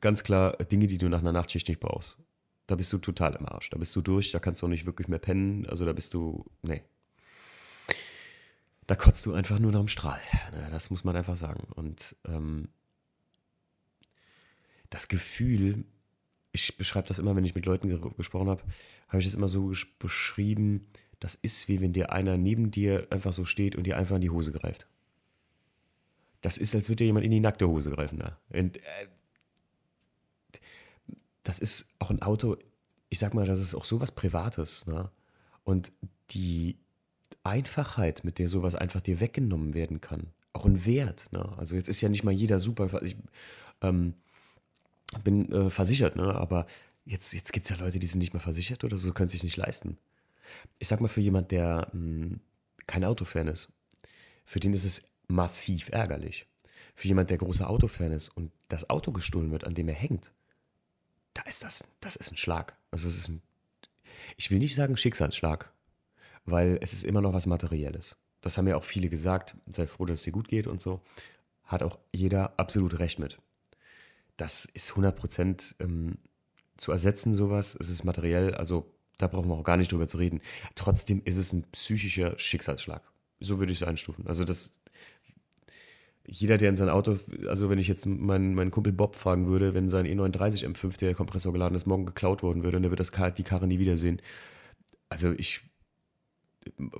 ganz 0.00 0.22
klar, 0.22 0.56
Dinge, 0.56 0.86
die 0.86 0.98
du 0.98 1.08
nach 1.08 1.20
einer 1.20 1.32
Nachtschicht 1.32 1.68
nicht 1.68 1.80
brauchst. 1.80 2.18
Da 2.66 2.76
bist 2.76 2.92
du 2.92 2.98
total 2.98 3.34
im 3.34 3.46
Arsch. 3.46 3.70
Da 3.70 3.78
bist 3.78 3.94
du 3.96 4.00
durch, 4.00 4.30
da 4.30 4.38
kannst 4.38 4.62
du 4.62 4.66
auch 4.66 4.70
nicht 4.70 4.86
wirklich 4.86 5.08
mehr 5.08 5.18
pennen. 5.18 5.66
Also 5.66 5.84
da 5.84 5.92
bist 5.92 6.14
du, 6.14 6.44
nee. 6.62 6.82
Da 8.86 8.96
kotzt 8.96 9.26
du 9.26 9.32
einfach 9.32 9.58
nur 9.58 9.72
nach 9.72 9.80
dem 9.80 9.88
Strahl. 9.88 10.20
Ne, 10.52 10.68
das 10.70 10.90
muss 10.90 11.04
man 11.04 11.16
einfach 11.16 11.36
sagen. 11.36 11.66
Und 11.74 12.16
ähm, 12.26 12.68
das 14.90 15.08
Gefühl, 15.08 15.84
ich 16.52 16.76
beschreibe 16.76 17.08
das 17.08 17.18
immer, 17.18 17.34
wenn 17.34 17.44
ich 17.44 17.54
mit 17.54 17.66
Leuten 17.66 17.88
ge 17.88 17.98
gesprochen 18.16 18.48
habe, 18.48 18.62
habe 19.08 19.18
ich 19.18 19.24
das 19.24 19.34
immer 19.34 19.48
so 19.48 19.72
beschrieben, 19.98 20.86
das 21.22 21.36
ist 21.36 21.68
wie 21.68 21.80
wenn 21.80 21.92
dir 21.92 22.10
einer 22.10 22.36
neben 22.36 22.72
dir 22.72 23.06
einfach 23.10 23.32
so 23.32 23.44
steht 23.44 23.76
und 23.76 23.84
dir 23.84 23.96
einfach 23.96 24.16
in 24.16 24.22
die 24.22 24.30
Hose 24.30 24.50
greift. 24.50 24.88
Das 26.40 26.58
ist, 26.58 26.74
als 26.74 26.88
würde 26.88 26.96
dir 26.96 27.06
jemand 27.06 27.24
in 27.24 27.30
die 27.30 27.38
nackte 27.38 27.68
Hose 27.68 27.92
greifen. 27.92 28.18
Da. 28.18 28.36
Und, 28.50 28.78
äh, 28.78 29.06
das 31.44 31.60
ist 31.60 31.90
auch 32.00 32.10
ein 32.10 32.22
Auto, 32.22 32.56
ich 33.08 33.20
sag 33.20 33.34
mal, 33.34 33.46
das 33.46 33.60
ist 33.60 33.76
auch 33.76 33.84
sowas 33.84 34.10
Privates. 34.10 34.84
Ne? 34.88 35.10
Und 35.62 35.92
die 36.30 36.76
Einfachheit, 37.44 38.24
mit 38.24 38.40
der 38.40 38.48
sowas 38.48 38.74
einfach 38.74 39.00
dir 39.00 39.20
weggenommen 39.20 39.74
werden 39.74 40.00
kann, 40.00 40.26
auch 40.52 40.66
ein 40.66 40.84
Wert. 40.84 41.30
Ne? 41.30 41.56
Also 41.56 41.76
jetzt 41.76 41.88
ist 41.88 42.00
ja 42.00 42.08
nicht 42.08 42.24
mal 42.24 42.32
jeder 42.32 42.58
super. 42.58 43.00
Ich, 43.04 43.16
ähm, 43.80 44.14
bin 45.22 45.52
äh, 45.52 45.70
versichert, 45.70 46.16
ne? 46.16 46.34
aber 46.34 46.66
jetzt, 47.04 47.32
jetzt 47.32 47.52
gibt 47.52 47.66
es 47.66 47.70
ja 47.70 47.76
Leute, 47.76 48.00
die 48.00 48.06
sind 48.08 48.18
nicht 48.18 48.32
mehr 48.32 48.40
versichert 48.40 48.82
oder 48.82 48.96
so, 48.96 49.12
können 49.12 49.28
sich 49.28 49.44
nicht 49.44 49.56
leisten. 49.56 49.98
Ich 50.78 50.88
sag 50.88 51.00
mal, 51.00 51.08
für 51.08 51.20
jemand, 51.20 51.50
der 51.50 51.88
mh, 51.92 51.92
hm, 51.92 52.40
kein 52.86 53.04
Autofan 53.04 53.48
ist, 53.48 53.72
für 54.44 54.60
den 54.60 54.74
ist 54.74 54.84
es 54.84 55.02
massiv 55.28 55.90
ärgerlich. 55.90 56.46
Für 56.94 57.08
jemand, 57.08 57.30
der 57.30 57.38
großer 57.38 57.70
Autofan 57.70 58.12
ist 58.12 58.28
und 58.28 58.52
das 58.68 58.90
Auto 58.90 59.12
gestohlen 59.12 59.50
wird, 59.50 59.64
an 59.64 59.74
dem 59.74 59.88
er 59.88 59.94
hängt, 59.94 60.32
da 61.34 61.42
ist 61.42 61.62
das, 61.62 61.84
das 62.00 62.16
ist 62.16 62.32
ein 62.32 62.36
Schlag. 62.36 62.76
Also 62.90 63.08
es 63.08 63.16
ist 63.16 63.28
ein, 63.28 63.42
ich 64.36 64.50
will 64.50 64.58
nicht 64.58 64.74
sagen 64.74 64.96
Schicksalsschlag, 64.96 65.72
weil 66.44 66.78
es 66.82 66.92
ist 66.92 67.04
immer 67.04 67.20
noch 67.20 67.32
was 67.32 67.46
Materielles. 67.46 68.16
Das 68.40 68.58
haben 68.58 68.66
ja 68.66 68.76
auch 68.76 68.84
viele 68.84 69.08
gesagt, 69.08 69.56
sei 69.66 69.86
froh, 69.86 70.04
dass 70.04 70.18
es 70.18 70.24
dir 70.24 70.32
gut 70.32 70.48
geht 70.48 70.66
und 70.66 70.80
so. 70.80 71.00
Hat 71.64 71.82
auch 71.82 71.98
jeder 72.12 72.58
absolut 72.58 72.98
recht 72.98 73.18
mit. 73.18 73.40
Das 74.36 74.64
ist 74.64 74.90
100 74.90 75.14
Prozent 75.16 75.76
ähm, 75.78 76.18
zu 76.76 76.90
ersetzen, 76.90 77.34
sowas. 77.34 77.76
Es 77.78 77.88
ist 77.88 78.04
materiell, 78.04 78.54
also 78.54 78.92
da 79.18 79.26
brauchen 79.26 79.48
wir 79.48 79.54
auch 79.54 79.64
gar 79.64 79.76
nicht 79.76 79.92
drüber 79.92 80.06
zu 80.06 80.18
reden. 80.18 80.40
Trotzdem 80.74 81.22
ist 81.24 81.36
es 81.36 81.52
ein 81.52 81.64
psychischer 81.72 82.38
Schicksalsschlag. 82.38 83.02
So 83.40 83.58
würde 83.58 83.72
ich 83.72 83.80
es 83.80 83.86
einstufen. 83.86 84.26
Also 84.26 84.44
das, 84.44 84.80
jeder, 86.26 86.56
der 86.56 86.68
in 86.68 86.76
sein 86.76 86.88
Auto, 86.88 87.18
also 87.48 87.68
wenn 87.70 87.78
ich 87.78 87.88
jetzt 87.88 88.06
meinen, 88.06 88.54
meinen 88.54 88.70
Kumpel 88.70 88.92
Bob 88.92 89.16
fragen 89.16 89.46
würde, 89.46 89.74
wenn 89.74 89.88
sein 89.88 90.06
E39 90.06 90.66
M5, 90.66 90.98
der 90.98 91.14
Kompressor 91.14 91.52
geladen 91.52 91.74
ist, 91.74 91.86
morgen 91.86 92.06
geklaut 92.06 92.42
worden 92.42 92.62
würde 92.62 92.76
und 92.76 92.84
er 92.84 92.90
wird 92.90 93.00
das, 93.00 93.12
die 93.34 93.42
Karre 93.42 93.66
nie 93.66 93.78
wiedersehen. 93.78 94.22
Also 95.08 95.32
ich, 95.32 95.60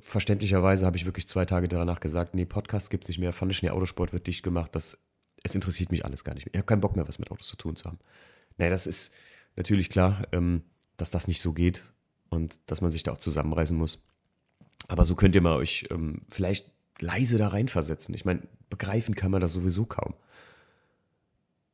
verständlicherweise 0.00 0.86
habe 0.86 0.96
ich 0.96 1.04
wirklich 1.04 1.28
zwei 1.28 1.44
Tage 1.44 1.68
danach 1.68 2.00
gesagt, 2.00 2.34
nee, 2.34 2.44
Podcast 2.44 2.90
gibt 2.90 3.04
es 3.04 3.08
nicht 3.08 3.18
mehr, 3.18 3.32
Pfanne 3.32 3.54
Schnee 3.54 3.70
Autosport 3.70 4.12
wird 4.12 4.26
dicht 4.26 4.42
gemacht, 4.42 4.74
das, 4.74 5.00
es 5.44 5.54
interessiert 5.54 5.92
mich 5.92 6.04
alles 6.04 6.24
gar 6.24 6.34
nicht 6.34 6.46
mehr. 6.46 6.54
Ich 6.54 6.58
habe 6.58 6.66
keinen 6.66 6.80
Bock 6.80 6.96
mehr, 6.96 7.06
was 7.06 7.18
mit 7.18 7.30
Autos 7.30 7.46
zu 7.46 7.56
tun 7.56 7.76
zu 7.76 7.84
haben. 7.84 7.98
Naja, 8.58 8.70
das 8.70 8.86
ist 8.86 9.14
natürlich 9.56 9.88
klar, 9.88 10.26
ähm, 10.32 10.62
dass 10.96 11.10
das 11.10 11.28
nicht 11.28 11.40
so 11.40 11.52
geht 11.52 11.92
und 12.32 12.60
dass 12.66 12.80
man 12.80 12.90
sich 12.90 13.02
da 13.02 13.12
auch 13.12 13.18
zusammenreißen 13.18 13.76
muss. 13.76 13.98
Aber 14.88 15.04
so 15.04 15.14
könnt 15.14 15.34
ihr 15.34 15.42
mal 15.42 15.56
euch 15.56 15.86
ähm, 15.90 16.22
vielleicht 16.28 16.70
leise 16.98 17.36
da 17.36 17.48
reinversetzen. 17.48 18.14
Ich 18.14 18.24
meine, 18.24 18.42
begreifen 18.70 19.14
kann 19.14 19.30
man 19.30 19.40
das 19.40 19.52
sowieso 19.52 19.84
kaum. 19.84 20.14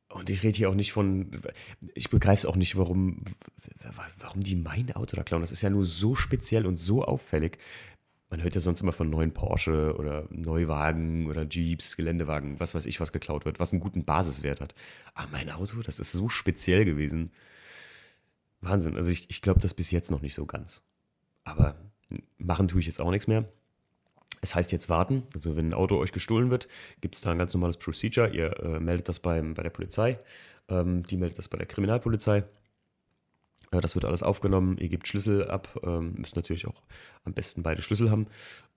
Und 0.09 0.29
ich 0.29 0.43
rede 0.43 0.57
hier 0.57 0.69
auch 0.69 0.75
nicht 0.75 0.91
von, 0.91 1.31
ich 1.93 2.09
begreife 2.09 2.39
es 2.39 2.45
auch 2.45 2.55
nicht, 2.55 2.75
warum, 2.75 3.23
warum 4.19 4.41
die 4.41 4.55
mein 4.55 4.91
Auto 4.95 5.15
da 5.15 5.23
klauen. 5.23 5.41
Das 5.41 5.51
ist 5.51 5.61
ja 5.61 5.69
nur 5.69 5.85
so 5.85 6.15
speziell 6.15 6.65
und 6.65 6.77
so 6.77 7.05
auffällig. 7.05 7.57
Man 8.31 8.43
hört 8.43 8.55
ja 8.55 8.61
sonst 8.61 8.81
immer 8.81 8.91
von 8.91 9.09
neuen 9.09 9.33
Porsche 9.33 9.95
oder 9.97 10.27
Neuwagen 10.29 11.27
oder 11.27 11.47
Jeeps, 11.47 11.95
Geländewagen, 11.95 12.59
was 12.59 12.75
weiß 12.75 12.85
ich, 12.85 12.99
was 12.99 13.13
geklaut 13.13 13.45
wird, 13.45 13.59
was 13.59 13.71
einen 13.71 13.81
guten 13.81 14.03
Basiswert 14.03 14.61
hat. 14.61 14.75
Aber 15.13 15.29
mein 15.31 15.49
Auto, 15.51 15.81
das 15.83 15.99
ist 15.99 16.11
so 16.11 16.27
speziell 16.27 16.85
gewesen. 16.85 17.31
Wahnsinn. 18.61 18.95
Also 18.95 19.09
ich, 19.09 19.29
ich 19.29 19.41
glaube 19.41 19.59
das 19.59 19.73
bis 19.73 19.91
jetzt 19.91 20.11
noch 20.11 20.21
nicht 20.21 20.33
so 20.33 20.45
ganz. 20.45 20.83
Aber 21.43 21.75
machen 22.37 22.67
tue 22.67 22.79
ich 22.79 22.87
jetzt 22.87 23.01
auch 23.01 23.11
nichts 23.11 23.27
mehr. 23.27 23.45
Es 24.41 24.55
heißt 24.55 24.71
jetzt 24.71 24.89
warten. 24.89 25.23
Also 25.33 25.55
wenn 25.55 25.69
ein 25.69 25.73
Auto 25.73 25.97
euch 25.97 26.11
gestohlen 26.11 26.49
wird, 26.49 26.67
gibt 27.01 27.15
es 27.15 27.21
da 27.21 27.31
ein 27.31 27.37
ganz 27.37 27.53
normales 27.53 27.77
Procedure. 27.77 28.29
Ihr 28.29 28.59
äh, 28.59 28.79
meldet 28.79 29.09
das 29.09 29.19
beim, 29.19 29.53
bei 29.53 29.63
der 29.63 29.69
Polizei. 29.69 30.19
Ähm, 30.69 31.03
die 31.03 31.17
meldet 31.17 31.37
das 31.37 31.47
bei 31.47 31.57
der 31.57 31.67
Kriminalpolizei. 31.67 32.45
Äh, 33.71 33.81
das 33.81 33.95
wird 33.95 34.05
alles 34.05 34.23
aufgenommen. 34.23 34.77
Ihr 34.77 34.89
gebt 34.89 35.07
Schlüssel 35.07 35.49
ab. 35.49 35.79
Ähm, 35.83 36.13
müsst 36.17 36.35
natürlich 36.35 36.67
auch 36.67 36.81
am 37.23 37.33
besten 37.33 37.63
beide 37.63 37.81
Schlüssel 37.81 38.11
haben. 38.11 38.27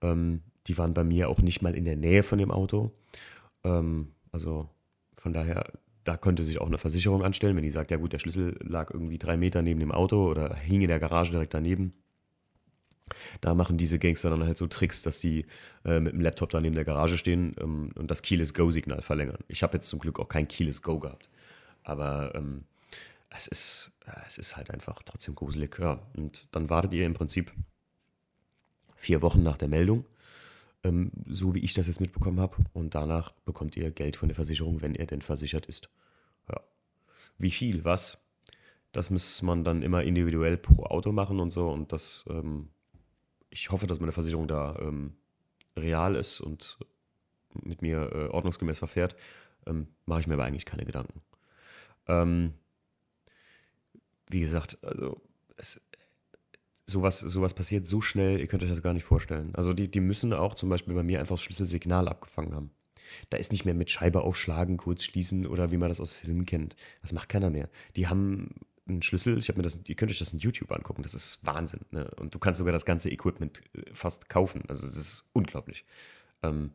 Ähm, 0.01 0.43
die 0.67 0.79
waren 0.79 0.95
bei 0.95 1.05
mir 1.05 1.29
auch 1.29 1.41
nicht 1.41 1.63
mal 1.63 1.75
in 1.75 1.85
der 1.85 1.97
Nähe 1.97 2.23
von 2.23 2.39
dem 2.39 2.51
Auto. 2.51 2.93
Ähm, 3.65 4.13
also 4.31 4.69
von 5.17 5.33
daher, 5.33 5.65
da 6.05 6.17
könnte 6.17 6.45
sich 6.45 6.61
auch 6.61 6.67
eine 6.67 6.79
Versicherung 6.79 7.23
anstellen, 7.23 7.57
wenn 7.57 7.63
die 7.63 7.71
sagt, 7.71 7.91
ja 7.91 7.97
gut, 7.97 8.13
der 8.13 8.19
Schlüssel 8.19 8.59
lag 8.63 8.91
irgendwie 8.93 9.19
drei 9.19 9.37
Meter 9.37 9.63
neben 9.63 9.81
dem 9.81 9.93
Auto 9.93 10.29
oder 10.29 10.55
hing 10.57 10.81
in 10.81 10.89
der 10.89 11.01
Garage 11.01 11.31
direkt 11.31 11.55
daneben 11.55 11.95
da 13.41 13.55
machen 13.55 13.79
diese 13.79 13.99
Gangster 13.99 14.31
dann 14.31 14.45
halt 14.45 14.59
so 14.59 14.67
Tricks, 14.67 15.03
dass 15.03 15.21
die 15.21 15.47
äh, 15.85 16.01
mit 16.01 16.13
dem 16.13 16.21
Laptop 16.21 16.51
da 16.51 16.61
neben 16.61 16.75
der 16.75 16.85
Garage 16.85 17.19
stehen 17.19 17.55
ähm, 17.61 17.91
und 17.95 18.11
das 18.11 18.23
Keyless 18.23 18.55
Go-Signal 18.55 19.03
verlängern. 19.03 19.39
Ich 19.49 19.63
habe 19.63 19.75
jetzt 19.75 19.89
zum 19.89 19.99
Glück 19.99 20.19
auch 20.21 20.29
kein 20.29 20.49
Keyless 20.49 20.83
Go 20.83 20.99
gehabt. 20.99 21.29
Aber 21.83 22.35
ähm, 22.35 22.65
es, 23.31 23.47
ist, 23.47 23.93
äh, 24.07 24.13
es 24.27 24.39
ist 24.39 24.57
halt 24.57 24.71
einfach 24.71 25.03
trotzdem 25.03 25.35
gruselig. 25.35 25.79
Ja. 25.79 26.01
Und 26.15 26.47
dann 26.53 26.71
wartet 26.71 26.95
ihr 26.95 27.07
im 27.07 27.15
Prinzip 27.15 27.53
vier 28.97 29.23
Wochen 29.23 29.43
nach 29.43 29.59
der 29.59 29.69
Meldung, 29.69 30.05
ähm, 30.85 31.13
so 31.27 31.55
wie 31.55 31.61
ich 31.61 31.75
das 31.75 31.87
jetzt 31.87 32.01
mitbekommen 32.01 32.41
habe. 32.41 32.57
Und 32.73 32.95
danach 32.95 33.33
bekommt 33.45 33.77
ihr 33.77 33.91
Geld 33.91 34.17
von 34.17 34.29
der 34.29 34.37
Versicherung, 34.37 34.83
wenn 34.83 34.95
er 34.95 35.07
denn 35.07 35.23
versichert 35.23 35.67
ist. 35.67 35.91
Ja. 36.49 36.61
Wie 37.39 37.51
viel, 37.51 37.85
was? 37.85 38.25
Das 38.93 39.11
muss 39.11 39.43
man 39.43 39.65
dann 39.65 39.83
immer 39.83 40.03
individuell 40.03 40.57
pro 40.57 40.85
Auto 40.85 41.13
machen 41.13 41.41
und 41.41 41.51
so. 41.51 41.71
Und 41.71 41.93
das 41.93 42.25
ähm, 42.29 42.69
ich 43.53 43.71
hoffe, 43.71 43.87
dass 43.87 44.01
meine 44.01 44.13
Versicherung 44.13 44.49
da 44.49 44.77
ähm, 44.81 45.13
real 45.77 46.17
ist 46.17 46.41
und 46.41 46.79
mit 47.63 47.83
mir 47.83 48.11
äh, 48.13 48.29
ordnungsgemäß 48.29 48.79
verfährt, 48.79 49.15
ähm, 49.67 49.89
mache 50.07 50.21
ich 50.21 50.27
mir 50.27 50.35
aber 50.35 50.45
eigentlich 50.45 50.65
keine 50.65 50.87
Gedanken. 50.87 51.21
Ähm, 52.09 52.55
wie 54.29 54.41
gesagt, 54.41 54.79
also 54.83 55.21
es, 55.59 55.83
sowas, 56.87 57.21
sowas 57.21 57.55
passiert 57.55 57.87
so 57.87 58.01
schnell, 58.01 58.41
ihr 58.41 58.47
könnt 58.47 58.63
euch 58.63 58.69
das 58.69 58.83
gar 58.83 58.95
nicht 58.95 59.05
vorstellen. 59.05 59.55
Also 59.55 59.73
die, 59.73 59.89
die 59.89 60.01
müssen 60.01 60.33
auch 60.33 60.55
zum 60.55 60.69
Beispiel 60.69 60.95
bei 60.95 61.03
mir 61.03 61.21
einfach 61.21 61.35
das 61.35 61.43
Schlüsselsignal 61.43 62.09
abgefangen 62.09 62.55
haben. 62.55 62.71
Da 63.31 63.37
ist 63.37 63.53
nicht 63.53 63.65
mehr 63.65 63.75
mit 63.75 63.91
Scheibe 63.91 64.23
aufschlagen, 64.23 64.77
kurz 64.77 65.05
schließen 65.05 65.47
oder 65.47 65.71
wie 65.71 65.77
man 65.77 65.89
das 65.89 66.01
aus 66.01 66.13
Filmen 66.13 66.47
kennt. 66.47 66.77
Das 67.03 67.13
macht 67.13 67.29
keiner 67.29 67.51
mehr. 67.51 67.69
Die 67.97 68.09
haben 68.09 68.55
einen 68.89 69.03
Schlüssel. 69.03 69.39
Ich 69.39 69.49
habe 69.49 69.59
mir 69.59 69.63
das, 69.63 69.79
ihr 69.87 69.95
könnt 69.95 70.11
euch 70.11 70.19
das 70.19 70.33
in 70.33 70.39
YouTube 70.39 70.73
angucken. 70.73 71.03
Das 71.03 71.15
ist 71.15 71.45
Wahnsinn. 71.45 71.81
Ne? 71.91 72.11
Und 72.19 72.35
du 72.35 72.39
kannst 72.39 72.59
sogar 72.59 72.73
das 72.73 72.85
ganze 72.85 73.11
Equipment 73.11 73.63
äh, 73.75 73.83
fast 73.93 74.29
kaufen. 74.29 74.63
Also 74.69 74.87
das 74.87 74.97
ist 74.97 75.31
unglaublich. 75.33 75.85
Ähm, 76.43 76.73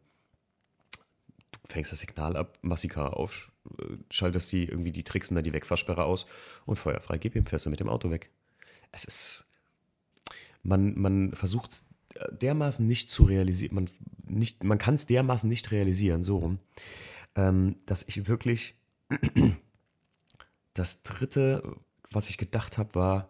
du 1.51 1.73
fängst 1.73 1.91
das 1.91 1.99
Signal 1.99 2.37
ab, 2.37 2.57
Massika 2.61 3.07
auf, 3.07 3.51
äh, 3.79 3.97
schaltest 4.09 4.51
die 4.51 4.65
irgendwie 4.65 4.91
die 4.91 5.03
Tricksen 5.03 5.35
da 5.35 5.41
die 5.41 5.53
Wegfahrsperre 5.53 6.05
aus 6.05 6.25
und 6.65 6.77
feuerfrei, 6.77 7.17
gib 7.17 7.35
ihm 7.35 7.45
fährst 7.45 7.65
du 7.65 7.69
mit 7.69 7.79
dem 7.79 7.89
Auto 7.89 8.09
weg. 8.09 8.29
Es 8.91 9.03
ist, 9.03 9.49
man, 10.67 10.99
man 10.99 11.33
versucht 11.33 11.81
dermaßen 12.31 12.85
nicht 12.85 13.09
zu 13.09 13.23
realisieren, 13.23 13.75
man, 13.75 13.89
man 14.61 14.77
kann 14.77 14.95
es 14.95 15.05
dermaßen 15.05 15.47
nicht 15.49 15.71
realisieren, 15.71 16.23
so 16.23 16.37
rum, 16.37 16.59
ähm, 17.35 17.75
dass 17.85 18.03
ich 18.03 18.27
wirklich 18.27 18.75
das 20.73 21.03
dritte 21.03 21.77
was 22.11 22.29
ich 22.29 22.37
gedacht 22.37 22.77
habe, 22.77 22.95
war, 22.95 23.29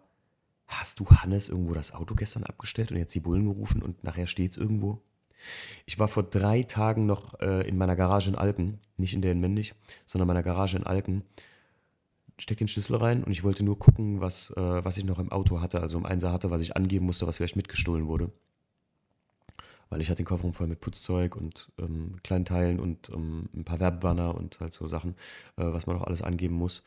hast 0.66 1.00
du 1.00 1.06
Hannes 1.08 1.48
irgendwo 1.48 1.74
das 1.74 1.94
Auto 1.94 2.14
gestern 2.14 2.44
abgestellt 2.44 2.90
und 2.90 2.98
jetzt 2.98 3.14
die 3.14 3.20
Bullen 3.20 3.44
gerufen 3.44 3.82
und 3.82 4.04
nachher 4.04 4.26
steht 4.26 4.52
es 4.52 4.56
irgendwo? 4.56 5.00
Ich 5.86 5.98
war 5.98 6.08
vor 6.08 6.24
drei 6.24 6.62
Tagen 6.62 7.06
noch 7.06 7.40
äh, 7.40 7.66
in 7.66 7.78
meiner 7.78 7.96
Garage 7.96 8.28
in 8.28 8.36
Alken, 8.36 8.80
nicht 8.96 9.14
in 9.14 9.22
der 9.22 9.32
in 9.32 9.40
Mendig, 9.40 9.74
sondern 10.04 10.26
in 10.26 10.34
meiner 10.34 10.42
Garage 10.42 10.76
in 10.76 10.84
Alken. 10.84 11.22
Steck 12.38 12.58
den 12.58 12.68
Schlüssel 12.68 12.96
rein 12.96 13.24
und 13.24 13.32
ich 13.32 13.44
wollte 13.44 13.64
nur 13.64 13.78
gucken, 13.78 14.20
was, 14.20 14.50
äh, 14.50 14.84
was 14.84 14.96
ich 14.96 15.04
noch 15.04 15.18
im 15.18 15.32
Auto 15.32 15.60
hatte, 15.60 15.80
also 15.80 15.98
im 15.98 16.06
Einser 16.06 16.32
hatte, 16.32 16.50
was 16.50 16.62
ich 16.62 16.76
angeben 16.76 17.06
musste, 17.06 17.26
was 17.26 17.36
vielleicht 17.36 17.56
mitgestohlen 17.56 18.06
wurde. 18.06 18.30
Weil 19.90 20.00
ich 20.00 20.10
hatte 20.10 20.22
den 20.22 20.26
Kofferraum 20.26 20.54
voll 20.54 20.66
mit 20.66 20.80
Putzzeug 20.80 21.34
und 21.34 21.70
ähm, 21.78 22.16
kleinen 22.22 22.44
Teilen 22.44 22.78
und 22.78 23.10
ähm, 23.10 23.48
ein 23.54 23.64
paar 23.64 23.80
Werbebanner 23.80 24.34
und 24.34 24.60
halt 24.60 24.72
so 24.72 24.86
Sachen, 24.86 25.12
äh, 25.56 25.64
was 25.64 25.86
man 25.86 25.96
noch 25.96 26.06
alles 26.06 26.22
angeben 26.22 26.54
muss. 26.54 26.84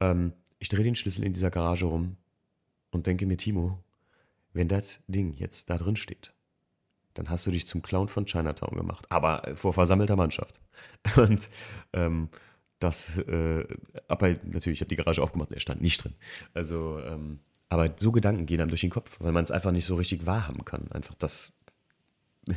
Ähm, 0.00 0.32
ich 0.58 0.68
drehe 0.68 0.84
den 0.84 0.94
Schlüssel 0.94 1.24
in 1.24 1.32
dieser 1.32 1.50
Garage 1.50 1.84
rum 1.84 2.16
und 2.90 3.06
denke 3.06 3.26
mir, 3.26 3.36
Timo, 3.36 3.78
wenn 4.52 4.68
das 4.68 5.00
Ding 5.08 5.34
jetzt 5.34 5.68
da 5.68 5.76
drin 5.76 5.96
steht, 5.96 6.32
dann 7.14 7.28
hast 7.28 7.46
du 7.46 7.50
dich 7.50 7.66
zum 7.66 7.82
Clown 7.82 8.08
von 8.08 8.26
Chinatown 8.26 8.76
gemacht, 8.76 9.06
aber 9.08 9.46
äh, 9.46 9.56
vor 9.56 9.72
versammelter 9.72 10.16
Mannschaft. 10.16 10.60
Und 11.16 11.48
ähm, 11.92 12.28
das, 12.78 13.18
äh, 13.18 13.66
aber 14.08 14.30
natürlich, 14.42 14.78
ich 14.78 14.80
habe 14.80 14.88
die 14.88 14.96
Garage 14.96 15.22
aufgemacht 15.22 15.50
und 15.50 15.54
er 15.54 15.60
stand 15.60 15.80
nicht 15.80 16.02
drin. 16.02 16.14
Also, 16.52 17.00
ähm, 17.00 17.40
aber 17.68 17.94
so 17.96 18.12
Gedanken 18.12 18.46
gehen 18.46 18.60
einem 18.60 18.68
durch 18.68 18.82
den 18.82 18.90
Kopf, 18.90 19.16
weil 19.20 19.32
man 19.32 19.44
es 19.44 19.50
einfach 19.50 19.72
nicht 19.72 19.86
so 19.86 19.96
richtig 19.96 20.26
wahrhaben 20.26 20.64
kann. 20.64 20.90
Einfach 20.92 21.14
das, 21.14 21.52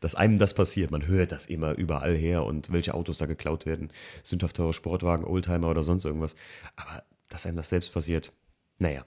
dass 0.00 0.14
einem 0.14 0.38
das 0.38 0.54
passiert. 0.54 0.90
Man 0.90 1.06
hört 1.06 1.32
das 1.32 1.46
immer 1.46 1.72
überall 1.72 2.14
her 2.14 2.44
und 2.44 2.70
welche 2.72 2.94
Autos 2.94 3.18
da 3.18 3.26
geklaut 3.26 3.66
werden. 3.66 3.90
Sündhaft 4.22 4.56
teure 4.56 4.72
Sportwagen, 4.72 5.24
Oldtimer 5.24 5.68
oder 5.68 5.82
sonst 5.82 6.04
irgendwas. 6.04 6.34
Aber 6.76 7.02
dass 7.28 7.46
einem 7.46 7.56
das 7.56 7.70
selbst 7.70 7.92
passiert. 7.92 8.32
Naja. 8.78 9.06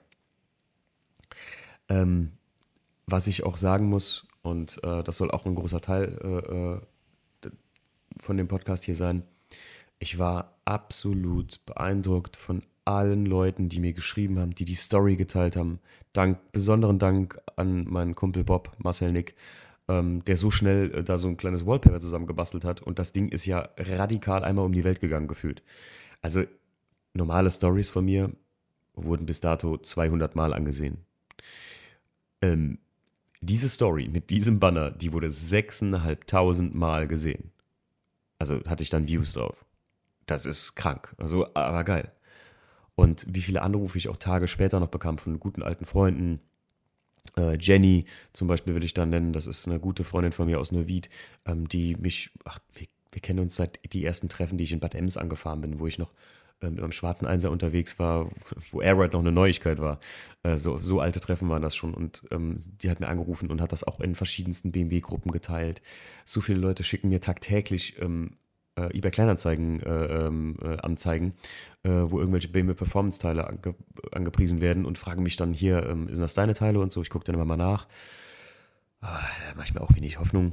Ähm, 1.88 2.32
was 3.06 3.28
ich 3.28 3.44
auch 3.44 3.56
sagen 3.56 3.88
muss, 3.88 4.26
und 4.42 4.82
äh, 4.82 5.02
das 5.04 5.16
soll 5.16 5.30
auch 5.30 5.44
ein 5.44 5.54
großer 5.54 5.80
Teil 5.80 6.18
äh, 6.22 7.48
äh, 7.48 7.50
von 8.18 8.36
dem 8.36 8.48
Podcast 8.48 8.84
hier 8.84 8.94
sein, 8.94 9.22
ich 9.98 10.18
war 10.18 10.58
absolut 10.64 11.64
beeindruckt 11.66 12.36
von 12.36 12.62
allen 12.84 13.26
Leuten, 13.26 13.68
die 13.68 13.80
mir 13.80 13.92
geschrieben 13.92 14.38
haben, 14.38 14.54
die 14.54 14.64
die 14.64 14.74
Story 14.74 15.16
geteilt 15.16 15.56
haben. 15.56 15.80
Dank, 16.12 16.38
besonderen 16.52 16.98
Dank 16.98 17.40
an 17.56 17.84
meinen 17.88 18.14
Kumpel 18.14 18.44
Bob, 18.44 18.72
Marcel 18.78 19.12
Nick, 19.12 19.34
ähm, 19.88 20.24
der 20.24 20.36
so 20.36 20.50
schnell 20.50 20.92
äh, 20.94 21.04
da 21.04 21.18
so 21.18 21.28
ein 21.28 21.36
kleines 21.36 21.66
Wallpaper 21.66 22.00
zusammengebastelt 22.00 22.64
hat. 22.64 22.82
Und 22.82 22.98
das 22.98 23.12
Ding 23.12 23.28
ist 23.28 23.44
ja 23.44 23.68
radikal 23.76 24.44
einmal 24.44 24.64
um 24.64 24.72
die 24.72 24.84
Welt 24.84 25.00
gegangen 25.00 25.26
gefühlt. 25.26 25.62
Also 26.22 26.44
normale 27.12 27.50
Stories 27.50 27.88
von 27.88 28.04
mir 28.04 28.30
wurden 28.94 29.26
bis 29.26 29.40
dato 29.40 29.78
200 29.78 30.36
Mal 30.36 30.54
angesehen. 30.54 30.98
Ähm, 32.40 32.78
diese 33.40 33.68
Story 33.68 34.08
mit 34.08 34.30
diesem 34.30 34.60
Banner, 34.60 34.90
die 34.90 35.12
wurde 35.12 35.28
6.500 35.28 36.74
Mal 36.74 37.06
gesehen. 37.08 37.50
Also 38.38 38.62
hatte 38.64 38.82
ich 38.82 38.90
dann 38.90 39.08
Views 39.08 39.32
drauf. 39.32 39.64
Das 40.26 40.44
ist 40.46 40.74
krank. 40.74 41.14
Also, 41.18 41.48
aber 41.54 41.84
geil. 41.84 42.12
Und 42.94 43.26
wie 43.28 43.42
viele 43.42 43.62
Anrufe 43.62 43.98
ich 43.98 44.08
auch 44.08 44.16
Tage 44.16 44.48
später 44.48 44.80
noch 44.80 44.88
bekam 44.88 45.18
von 45.18 45.38
guten 45.38 45.62
alten 45.62 45.84
Freunden. 45.84 46.40
Äh, 47.36 47.56
Jenny 47.58 48.06
zum 48.32 48.48
Beispiel 48.48 48.74
will 48.74 48.84
ich 48.84 48.94
da 48.94 49.04
nennen, 49.04 49.32
das 49.32 49.46
ist 49.46 49.66
eine 49.66 49.78
gute 49.78 50.04
Freundin 50.04 50.32
von 50.32 50.46
mir 50.46 50.58
aus 50.58 50.72
Neuwied, 50.72 51.10
ähm, 51.44 51.68
die 51.68 51.96
mich, 51.96 52.30
ach, 52.44 52.58
wir, 52.72 52.86
wir, 53.12 53.20
kennen 53.20 53.40
uns 53.40 53.56
seit 53.56 53.80
die 53.92 54.04
ersten 54.04 54.28
Treffen, 54.28 54.58
die 54.58 54.64
ich 54.64 54.72
in 54.72 54.80
Bad 54.80 54.94
Ems 54.94 55.16
angefahren 55.16 55.60
bin, 55.60 55.78
wo 55.78 55.86
ich 55.86 55.98
noch 55.98 56.12
äh, 56.62 56.70
mit 56.70 56.80
meinem 56.80 56.92
schwarzen 56.92 57.26
Einser 57.26 57.50
unterwegs 57.50 57.98
war, 57.98 58.30
wo 58.70 58.80
Airride 58.80 59.12
noch 59.12 59.20
eine 59.20 59.32
Neuigkeit 59.32 59.78
war. 59.78 60.00
Äh, 60.42 60.56
so, 60.56 60.78
so 60.78 61.00
alte 61.00 61.20
Treffen 61.20 61.48
waren 61.50 61.62
das 61.62 61.76
schon 61.76 61.92
und 61.92 62.22
ähm, 62.30 62.60
die 62.80 62.90
hat 62.90 63.00
mir 63.00 63.08
angerufen 63.08 63.50
und 63.50 63.60
hat 63.60 63.72
das 63.72 63.84
auch 63.84 64.00
in 64.00 64.14
verschiedensten 64.14 64.72
BMW-Gruppen 64.72 65.32
geteilt. 65.32 65.82
So 66.24 66.40
viele 66.40 66.60
Leute 66.60 66.84
schicken 66.84 67.10
mir 67.10 67.20
tagtäglich 67.20 68.00
ähm, 68.00 68.38
äh, 68.76 68.96
eBay 68.96 69.10
Kleinanzeigen 69.10 69.80
äh, 69.82 70.26
ähm, 70.26 70.56
äh, 70.62 70.76
Anzeigen, 70.78 71.34
äh, 71.82 71.90
wo 71.90 72.18
irgendwelche 72.18 72.48
BMW 72.48 72.74
Performance 72.74 73.18
Teile 73.18 73.46
ange 73.46 73.74
angepriesen 74.12 74.60
werden 74.60 74.84
und 74.84 74.98
fragen 74.98 75.22
mich 75.22 75.36
dann 75.36 75.52
hier, 75.52 75.86
ähm, 75.86 76.06
sind 76.08 76.20
das 76.20 76.34
deine 76.34 76.54
Teile 76.54 76.80
und 76.80 76.92
so. 76.92 77.02
Ich 77.02 77.10
gucke 77.10 77.24
dann 77.24 77.34
immer 77.34 77.44
mal 77.44 77.56
nach. 77.56 77.86
Ah, 79.00 79.20
da 79.48 79.56
mache 79.56 79.66
ich 79.66 79.74
mir 79.74 79.80
auch 79.80 79.94
wenig 79.94 80.18
Hoffnung. 80.18 80.52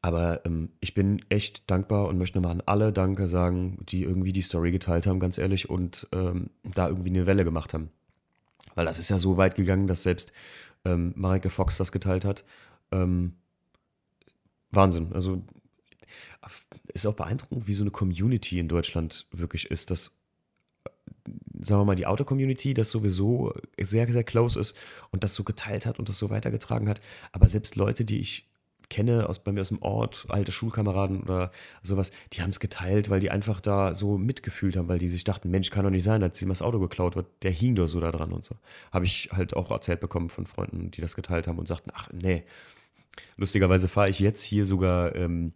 Aber 0.00 0.44
ähm, 0.46 0.70
ich 0.80 0.94
bin 0.94 1.24
echt 1.28 1.68
dankbar 1.70 2.06
und 2.06 2.18
möchte 2.18 2.38
nochmal 2.38 2.54
an 2.54 2.62
alle 2.66 2.92
Danke 2.92 3.26
sagen, 3.26 3.78
die 3.88 4.04
irgendwie 4.04 4.32
die 4.32 4.42
Story 4.42 4.70
geteilt 4.70 5.06
haben, 5.06 5.18
ganz 5.18 5.38
ehrlich, 5.38 5.68
und 5.68 6.06
ähm, 6.12 6.50
da 6.62 6.88
irgendwie 6.88 7.10
eine 7.10 7.26
Welle 7.26 7.44
gemacht 7.44 7.74
haben. 7.74 7.90
Weil 8.74 8.86
das 8.86 8.98
ist 8.98 9.08
ja 9.08 9.18
so 9.18 9.36
weit 9.36 9.56
gegangen, 9.56 9.88
dass 9.88 10.04
selbst 10.04 10.32
ähm, 10.84 11.12
Marike 11.16 11.50
Fox 11.50 11.78
das 11.78 11.90
geteilt 11.90 12.24
hat. 12.24 12.44
Ähm, 12.92 13.34
Wahnsinn. 14.70 15.12
Also 15.12 15.42
ist 16.92 17.06
auch 17.06 17.14
beeindruckend, 17.14 17.66
wie 17.66 17.74
so 17.74 17.84
eine 17.84 17.90
Community 17.90 18.58
in 18.58 18.68
Deutschland 18.68 19.26
wirklich 19.30 19.70
ist, 19.70 19.90
dass, 19.90 20.16
sagen 21.60 21.80
wir 21.80 21.84
mal, 21.84 21.96
die 21.96 22.06
Auto-Community, 22.06 22.74
das 22.74 22.90
sowieso 22.90 23.54
sehr, 23.80 24.10
sehr 24.12 24.24
close 24.24 24.58
ist 24.58 24.76
und 25.10 25.24
das 25.24 25.34
so 25.34 25.44
geteilt 25.44 25.86
hat 25.86 25.98
und 25.98 26.08
das 26.08 26.18
so 26.18 26.30
weitergetragen 26.30 26.88
hat. 26.88 27.00
Aber 27.32 27.48
selbst 27.48 27.76
Leute, 27.76 28.04
die 28.04 28.20
ich 28.20 28.48
kenne 28.90 29.28
aus, 29.28 29.38
bei 29.38 29.52
mir 29.52 29.60
aus 29.60 29.68
dem 29.68 29.82
Ort, 29.82 30.26
alte 30.28 30.52
Schulkameraden 30.52 31.22
oder 31.22 31.50
sowas, 31.82 32.10
die 32.32 32.42
haben 32.42 32.50
es 32.50 32.60
geteilt, 32.60 33.10
weil 33.10 33.20
die 33.20 33.30
einfach 33.30 33.60
da 33.60 33.94
so 33.94 34.16
mitgefühlt 34.16 34.76
haben, 34.76 34.88
weil 34.88 34.98
die 34.98 35.08
sich 35.08 35.24
dachten, 35.24 35.50
Mensch, 35.50 35.70
kann 35.70 35.84
doch 35.84 35.90
nicht 35.90 36.02
sein, 36.02 36.20
dass 36.20 36.40
ihm 36.40 36.48
das 36.48 36.62
Auto 36.62 36.78
geklaut 36.78 37.16
wird, 37.16 37.26
der 37.42 37.50
hing 37.50 37.74
doch 37.74 37.86
so 37.86 38.00
da 38.00 38.10
dran 38.10 38.32
und 38.32 38.44
so. 38.44 38.56
Habe 38.92 39.04
ich 39.04 39.28
halt 39.32 39.54
auch 39.54 39.70
erzählt 39.70 40.00
bekommen 40.00 40.30
von 40.30 40.46
Freunden, 40.46 40.90
die 40.90 41.00
das 41.00 41.16
geteilt 41.16 41.46
haben 41.46 41.58
und 41.58 41.68
sagten, 41.68 41.90
ach 41.92 42.08
nee, 42.12 42.44
lustigerweise 43.36 43.88
fahre 43.88 44.08
ich 44.08 44.20
jetzt 44.20 44.42
hier 44.42 44.64
sogar 44.64 45.14
ähm, 45.14 45.52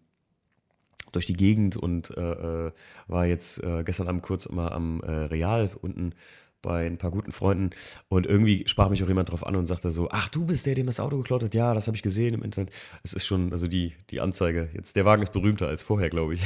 durch 1.12 1.26
die 1.26 1.34
Gegend 1.34 1.76
und 1.76 2.10
äh, 2.16 2.66
äh, 2.66 2.72
war 3.06 3.26
jetzt 3.26 3.62
äh, 3.62 3.84
gestern 3.84 4.08
Abend 4.08 4.22
kurz 4.22 4.48
mal 4.48 4.72
am 4.72 5.00
äh, 5.02 5.10
Real 5.10 5.70
unten 5.80 6.14
bei 6.62 6.86
ein 6.86 6.96
paar 6.96 7.10
guten 7.10 7.32
Freunden 7.32 7.70
und 8.08 8.24
irgendwie 8.24 8.66
sprach 8.68 8.88
mich 8.88 9.02
auch 9.02 9.08
jemand 9.08 9.30
drauf 9.30 9.44
an 9.44 9.56
und 9.56 9.66
sagte 9.66 9.90
so, 9.90 10.08
ach, 10.10 10.28
du 10.28 10.46
bist 10.46 10.64
der, 10.64 10.76
dem 10.76 10.86
das 10.86 11.00
Auto 11.00 11.18
geklaut 11.18 11.42
hat? 11.42 11.54
Ja, 11.54 11.74
das 11.74 11.88
habe 11.88 11.96
ich 11.96 12.02
gesehen 12.02 12.34
im 12.34 12.42
Internet. 12.42 12.72
Es 13.02 13.12
ist 13.12 13.26
schon, 13.26 13.52
also 13.52 13.66
die, 13.66 13.94
die 14.10 14.20
Anzeige, 14.20 14.70
jetzt 14.72 14.94
der 14.94 15.04
Wagen 15.04 15.22
ist 15.22 15.32
berühmter 15.32 15.66
als 15.66 15.82
vorher, 15.82 16.08
glaube 16.08 16.34
ich. 16.34 16.42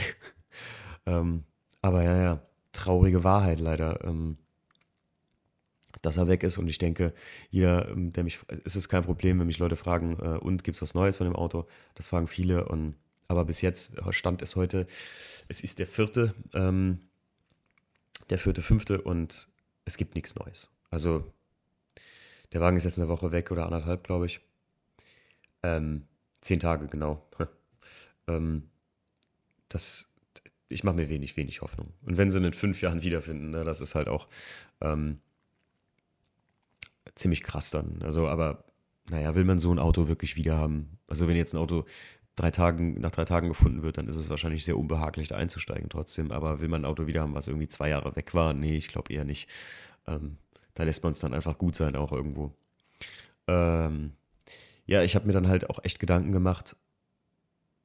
ähm, 1.07 1.45
aber 1.83 2.03
ja, 2.03 2.17
ja, 2.17 2.43
traurige 2.73 3.25
Wahrheit 3.25 3.61
leider, 3.61 4.03
ähm, 4.05 4.39
dass 6.03 6.17
er 6.17 6.29
weg 6.29 6.43
ist 6.43 6.59
und 6.59 6.69
ich 6.69 6.79
denke, 6.79 7.13
jeder, 7.51 7.89
ähm, 7.89 8.13
der 8.13 8.25
mich, 8.25 8.39
es 8.65 8.75
ist 8.75 8.89
kein 8.89 9.05
Problem, 9.05 9.39
wenn 9.39 9.47
mich 9.47 9.59
Leute 9.59 9.77
fragen, 9.77 10.19
äh, 10.21 10.39
und 10.39 10.65
gibt 10.65 10.77
es 10.77 10.83
was 10.83 10.95
Neues 10.95 11.19
von 11.19 11.27
dem 11.27 11.37
Auto? 11.37 11.67
Das 11.95 12.09
fragen 12.09 12.27
viele 12.27 12.67
und 12.69 12.95
aber 13.29 13.45
bis 13.45 13.61
jetzt 13.61 13.95
stand 14.11 14.43
es 14.43 14.57
heute, 14.57 14.87
es 15.49 15.61
ist 15.61 15.79
der 15.79 15.87
vierte, 15.87 16.35
ähm, 16.55 17.01
der 18.31 18.39
vierte, 18.39 18.63
fünfte 18.63 19.01
und 19.01 19.49
es 19.85 19.97
gibt 19.97 20.15
nichts 20.15 20.35
Neues. 20.35 20.71
Also 20.91 21.33
der 22.53 22.61
Wagen 22.61 22.77
ist 22.77 22.85
jetzt 22.85 22.99
eine 22.99 23.09
Woche 23.09 23.33
weg 23.33 23.51
oder 23.51 23.65
anderthalb, 23.65 24.05
glaube 24.05 24.27
ich. 24.27 24.41
Ähm, 25.63 26.07
zehn 26.41 26.61
Tage, 26.61 26.87
genau. 26.89 27.29
ähm, 28.29 28.71
das, 29.69 30.15
ich 30.69 30.85
mache 30.85 30.97
mir 30.97 31.09
wenig, 31.09 31.37
wenig 31.37 31.61
Hoffnung. 31.63 31.93
Und 32.05 32.17
wenn 32.17 32.31
sie 32.31 32.39
ihn 32.39 32.45
in 32.45 32.53
fünf 32.53 32.83
Jahren 32.83 33.03
wiederfinden, 33.03 33.51
ne, 33.51 33.65
das 33.65 33.81
ist 33.81 33.95
halt 33.95 34.09
auch 34.09 34.29
ähm, 34.81 35.21
ziemlich 37.15 37.43
krass 37.43 37.71
dann. 37.71 38.03
Also, 38.03 38.29
aber 38.29 38.65
naja, 39.11 39.35
will 39.35 39.45
man 39.45 39.59
so 39.59 39.73
ein 39.73 39.79
Auto 39.79 40.09
wirklich 40.09 40.37
wieder 40.37 40.57
haben? 40.57 40.99
Also, 41.09 41.29
wenn 41.29 41.37
jetzt 41.37 41.55
ein 41.55 41.59
Auto 41.59 41.85
drei 42.37 42.51
Tagen, 42.51 42.95
nach 43.01 43.11
drei 43.11 43.25
Tagen 43.25 43.49
gefunden 43.49 43.83
wird, 43.83 43.99
dann 43.99 44.09
ist 44.09 44.17
es 44.17 44.29
wahrscheinlich 44.29 44.65
sehr 44.65 44.79
unbehaglich, 44.79 45.29
da 45.29 45.37
einzusteigen 45.37 45.89
trotzdem. 45.89 46.31
Aber 46.31 46.61
will 46.61 46.69
man 46.69 46.83
ein 46.83 46.91
Auto 46.91 47.07
wieder 47.07 47.23
haben, 47.23 47.35
was 47.35 47.49
irgendwie 47.49 47.69
zwei 47.69 47.89
Jahre 47.89 48.15
weg 48.15 48.35
war? 48.35 48.55
Nee, 48.55 48.77
ich 48.77 48.89
glaube 48.89 49.13
eher 49.13 49.25
nicht. 49.25 49.49
Ähm, 50.07 50.37
da 50.75 50.85
lässt 50.85 51.03
man 51.03 51.13
es 51.13 51.19
dann 51.19 51.35
einfach 51.35 51.59
gut 51.59 51.75
sein, 51.75 51.97
auch 51.97 52.13
irgendwo. 52.13 52.53
Ähm, 53.49 54.13
ja, 54.85 55.03
ich 55.03 55.15
habe 55.15 55.27
mir 55.27 55.33
dann 55.33 55.49
halt 55.49 55.69
auch 55.71 55.83
echt 55.83 55.99
Gedanken 55.99 56.33
gemacht, 56.33 56.77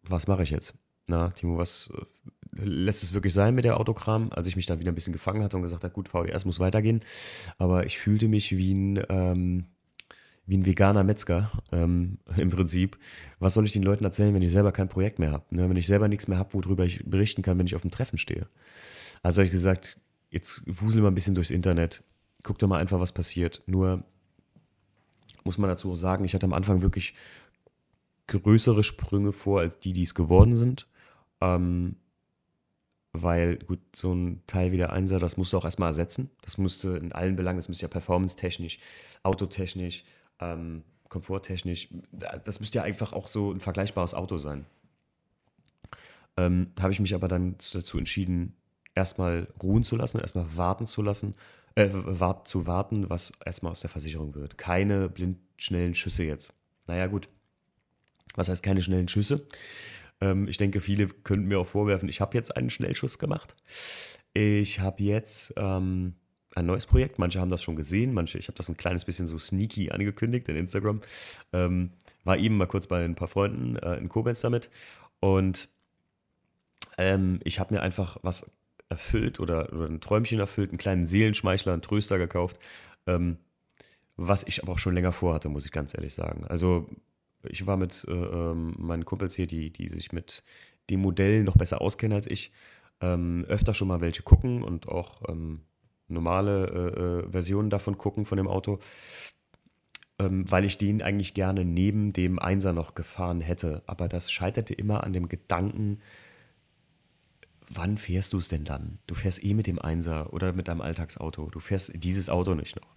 was 0.04 0.28
mache 0.28 0.44
ich 0.44 0.50
jetzt? 0.50 0.74
Na, 1.08 1.30
Timo, 1.30 1.58
was 1.58 1.92
äh, 1.96 2.64
lässt 2.64 3.04
es 3.04 3.14
wirklich 3.14 3.34
sein 3.34 3.56
mit 3.56 3.66
der 3.66 3.80
Autokram? 3.80 4.30
Als 4.32 4.48
ich 4.48 4.56
mich 4.56 4.66
dann 4.66 4.80
wieder 4.80 4.92
ein 4.92 4.96
bisschen 4.96 5.14
gefangen 5.14 5.44
hatte 5.44 5.58
und 5.58 5.64
gesagt 5.64 5.84
habe, 5.84 5.94
gut, 5.94 6.10
VDS 6.10 6.46
muss 6.46 6.60
weitergehen. 6.60 7.02
Aber 7.58 7.86
ich 7.86 7.98
fühlte 7.98 8.28
mich 8.28 8.56
wie 8.56 8.74
ein, 8.74 9.04
ähm, 9.10 9.66
wie 10.46 10.58
ein 10.58 10.66
veganer 10.66 11.04
Metzger 11.04 11.52
ähm, 11.72 12.20
im 12.38 12.50
Prinzip. 12.50 12.98
Was 13.40 13.54
soll 13.54 13.66
ich 13.66 13.72
den 13.72 13.84
Leuten 13.84 14.04
erzählen, 14.04 14.34
wenn 14.34 14.42
ich 14.42 14.52
selber 14.52 14.72
kein 14.72 14.90
Projekt 14.90 15.20
mehr 15.20 15.32
habe? 15.32 15.46
Ne? 15.50 15.70
Wenn 15.70 15.78
ich 15.78 15.88
selber 15.88 16.08
nichts 16.08 16.28
mehr 16.28 16.38
habe, 16.38 16.54
worüber 16.54 16.86
ich 16.86 17.04
berichten 17.06 17.42
kann, 17.42 17.58
wenn 17.58 17.68
ich 17.68 17.76
auf 17.76 17.82
dem 17.82 17.92
Treffen 17.92 18.18
stehe. 18.18 18.48
Also 19.24 19.40
habe 19.40 19.46
ich 19.46 19.52
gesagt, 19.52 20.00
jetzt 20.30 20.64
wusel 20.66 21.02
mal 21.02 21.10
ein 21.10 21.16
bisschen 21.16 21.36
durchs 21.36 21.52
Internet, 21.52 22.04
guck 22.44 22.58
doch 22.60 22.68
mal 22.68 22.80
einfach, 22.80 23.00
was 23.00 23.12
passiert. 23.12 23.62
Nur 23.66 24.04
muss 25.44 25.58
man 25.58 25.70
dazu 25.70 25.92
auch 25.92 25.96
sagen, 25.96 26.26
ich 26.26 26.34
hatte 26.34 26.46
am 26.46 26.54
Anfang 26.54 26.82
wirklich 26.82 27.14
größere 28.28 28.84
Sprünge 28.84 29.34
vor, 29.34 29.60
als 29.60 29.80
die, 29.80 29.94
die 29.94 30.04
es 30.04 30.16
geworden 30.16 30.56
sind. 30.56 30.88
Ähm, 31.42 31.98
weil, 33.14 33.58
gut, 33.58 33.80
so 33.94 34.14
ein 34.14 34.42
Teil 34.48 34.72
wie 34.72 34.78
der 34.78 34.94
Einser, 34.94 35.20
das 35.20 35.36
musst 35.36 35.52
du 35.52 35.58
auch 35.58 35.66
erstmal 35.66 35.90
ersetzen. 35.90 36.30
Das 36.42 36.58
musste 36.58 36.98
in 36.98 37.12
allen 37.12 37.36
Belangen, 37.36 37.58
das 37.58 37.68
müsste 37.68 37.84
ja 37.84 37.90
performance-technisch, 37.90 38.80
autotechnisch, 39.24 40.06
ähm, 40.42 40.84
komforttechnisch, 41.10 41.90
das 42.12 42.60
müsste 42.60 42.80
ja 42.80 42.84
einfach 42.84 43.14
auch 43.14 43.28
so 43.28 43.52
ein 43.52 43.60
vergleichbares 43.60 44.14
Auto 44.14 44.38
sein. 44.38 44.66
Ähm, 46.38 46.72
Habe 46.80 46.94
ich 46.94 47.00
mich 47.00 47.14
aber 47.14 47.28
dann 47.28 47.56
dazu 47.74 47.98
entschieden, 47.98 48.56
erstmal 48.96 49.48
ruhen 49.62 49.84
zu 49.84 49.96
lassen, 49.96 50.20
erstmal 50.20 50.58
warten 50.58 50.88
zu 50.88 51.02
lassen, 51.02 51.36
äh, 51.76 51.90
wart, 51.92 52.48
zu 52.48 52.68
warten, 52.68 53.10
was 53.10 53.34
erstmal 53.46 53.72
aus 53.72 53.82
der 53.82 53.90
Versicherung 53.90 54.36
wird. 54.36 54.58
Keine 54.58 55.10
blind 55.10 55.40
schnellen 55.58 55.94
Schüsse 55.94 56.24
jetzt. 56.24 56.54
Naja, 56.88 57.08
gut. 57.08 57.30
Was 58.36 58.50
heißt 58.50 58.64
keine 58.64 58.82
schnellen 58.82 59.10
Schüsse? 59.10 59.46
Ähm, 60.22 60.48
ich 60.48 60.58
denke, 60.58 60.80
viele 60.80 61.08
könnten 61.08 61.48
mir 61.48 61.60
auch 61.60 61.68
vorwerfen, 61.68 62.10
ich 62.10 62.22
habe 62.22 62.38
jetzt 62.38 62.56
einen 62.56 62.70
Schnellschuss 62.70 63.20
gemacht. 63.20 63.56
Ich 64.34 64.80
habe 64.80 65.04
jetzt 65.04 65.54
ähm, 65.58 66.16
ein 66.56 66.66
neues 66.66 66.86
Projekt. 66.86 67.20
Manche 67.20 67.40
haben 67.40 67.50
das 67.50 67.64
schon 67.64 67.76
gesehen, 67.76 68.14
manche, 68.14 68.38
ich 68.38 68.48
habe 68.48 68.58
das 68.58 68.70
ein 68.70 68.78
kleines 68.78 69.06
bisschen 69.06 69.28
so 69.28 69.38
sneaky 69.38 69.92
angekündigt 69.92 70.50
in 70.50 70.56
Instagram. 70.56 71.00
Ähm, 71.54 71.92
war 72.24 72.38
eben 72.38 72.58
mal 72.58 72.68
kurz 72.68 72.88
bei 72.88 73.04
ein 73.04 73.16
paar 73.16 73.28
Freunden 73.28 73.78
äh, 73.78 73.96
in 73.96 74.10
Koblenz 74.10 74.42
damit 74.42 74.70
und 75.20 75.70
ähm, 76.98 77.40
ich 77.44 77.60
habe 77.60 77.74
mir 77.74 77.82
einfach 77.82 78.18
was 78.22 78.52
erfüllt 78.90 79.40
oder, 79.40 79.72
oder, 79.74 79.86
ein 79.86 80.02
Träumchen 80.02 80.40
erfüllt, 80.40 80.70
einen 80.70 80.78
kleinen 80.78 81.08
Seelenschmeichler, 81.08 81.74
einen 81.74 81.82
Tröster 81.82 82.18
gekauft, 82.18 82.60
ähm, 83.08 83.38
was 84.18 84.44
ich 84.44 84.62
aber 84.62 84.74
auch 84.74 84.80
schon 84.80 84.94
länger 84.94 85.14
vorhatte, 85.14 85.50
muss 85.50 85.66
ich 85.66 85.72
ganz 85.72 85.94
ehrlich 85.94 86.14
sagen. 86.14 86.46
Also 86.46 86.90
ich 87.44 87.66
war 87.66 87.78
mit 87.78 88.06
äh, 88.08 88.12
ähm, 88.12 88.76
meinen 88.78 89.06
Kumpels 89.06 89.36
hier, 89.36 89.48
die, 89.48 89.72
die 89.72 89.90
sich 89.90 90.12
mit 90.12 90.44
dem 90.90 91.00
Modell 91.00 91.44
noch 91.44 91.56
besser 91.56 91.82
auskennen 91.82 92.16
als 92.16 92.28
ich, 92.28 92.52
ähm, 93.00 93.46
öfter 93.48 93.74
schon 93.74 93.88
mal 93.88 94.02
welche 94.02 94.22
gucken 94.24 94.62
und 94.62 94.88
auch 94.88 95.28
ähm, 95.30 95.62
normale 96.12 96.66
äh, 96.68 97.28
äh, 97.28 97.32
Versionen 97.32 97.70
davon 97.70 97.98
gucken 97.98 98.26
von 98.26 98.38
dem 98.38 98.48
Auto, 98.48 98.80
ähm, 100.20 100.50
weil 100.50 100.66
ich 100.66 100.78
den 100.78 101.02
eigentlich 101.02 101.34
gerne 101.34 101.66
neben 101.66 102.14
dem 102.14 102.40
Einser 102.40 102.74
noch 102.74 102.96
gefahren 102.96 103.42
hätte. 103.42 103.84
Aber 103.88 104.08
das 104.08 104.32
scheiterte 104.32 104.74
immer 104.74 105.04
an 105.04 105.14
dem 105.14 105.30
Gedanken, 105.30 106.00
wann 107.70 107.98
fährst 107.98 108.34
du 108.34 108.38
es 108.38 108.50
denn 108.50 108.66
dann? 108.66 109.00
Du 109.08 109.16
fährst 109.16 109.44
eh 109.44 109.54
mit 109.54 109.68
dem 109.68 109.80
Einser 109.80 110.34
oder 110.34 110.54
mit 110.54 110.68
deinem 110.68 110.82
Alltagsauto. 110.82 111.50
Du 111.50 111.60
fährst 111.60 111.92
dieses 111.96 112.30
Auto 112.30 112.54
nicht 112.54 112.76
noch. 112.76 112.88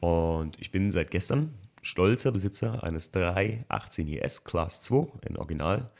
Und 0.00 0.60
ich 0.60 0.70
bin 0.70 0.92
seit 0.92 1.10
gestern 1.10 1.54
stolzer 1.82 2.32
Besitzer 2.32 2.84
eines 2.84 3.10
318 3.12 4.08
IS 4.08 4.44
Class 4.44 4.82
2 4.82 5.08
in 5.28 5.36
Original, 5.36 5.90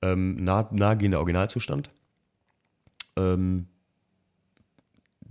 ähm, 0.00 0.42
nah, 0.42 0.68
nahegehender 0.72 1.18
Originalzustand. 1.18 1.90
Ähm, 3.16 3.68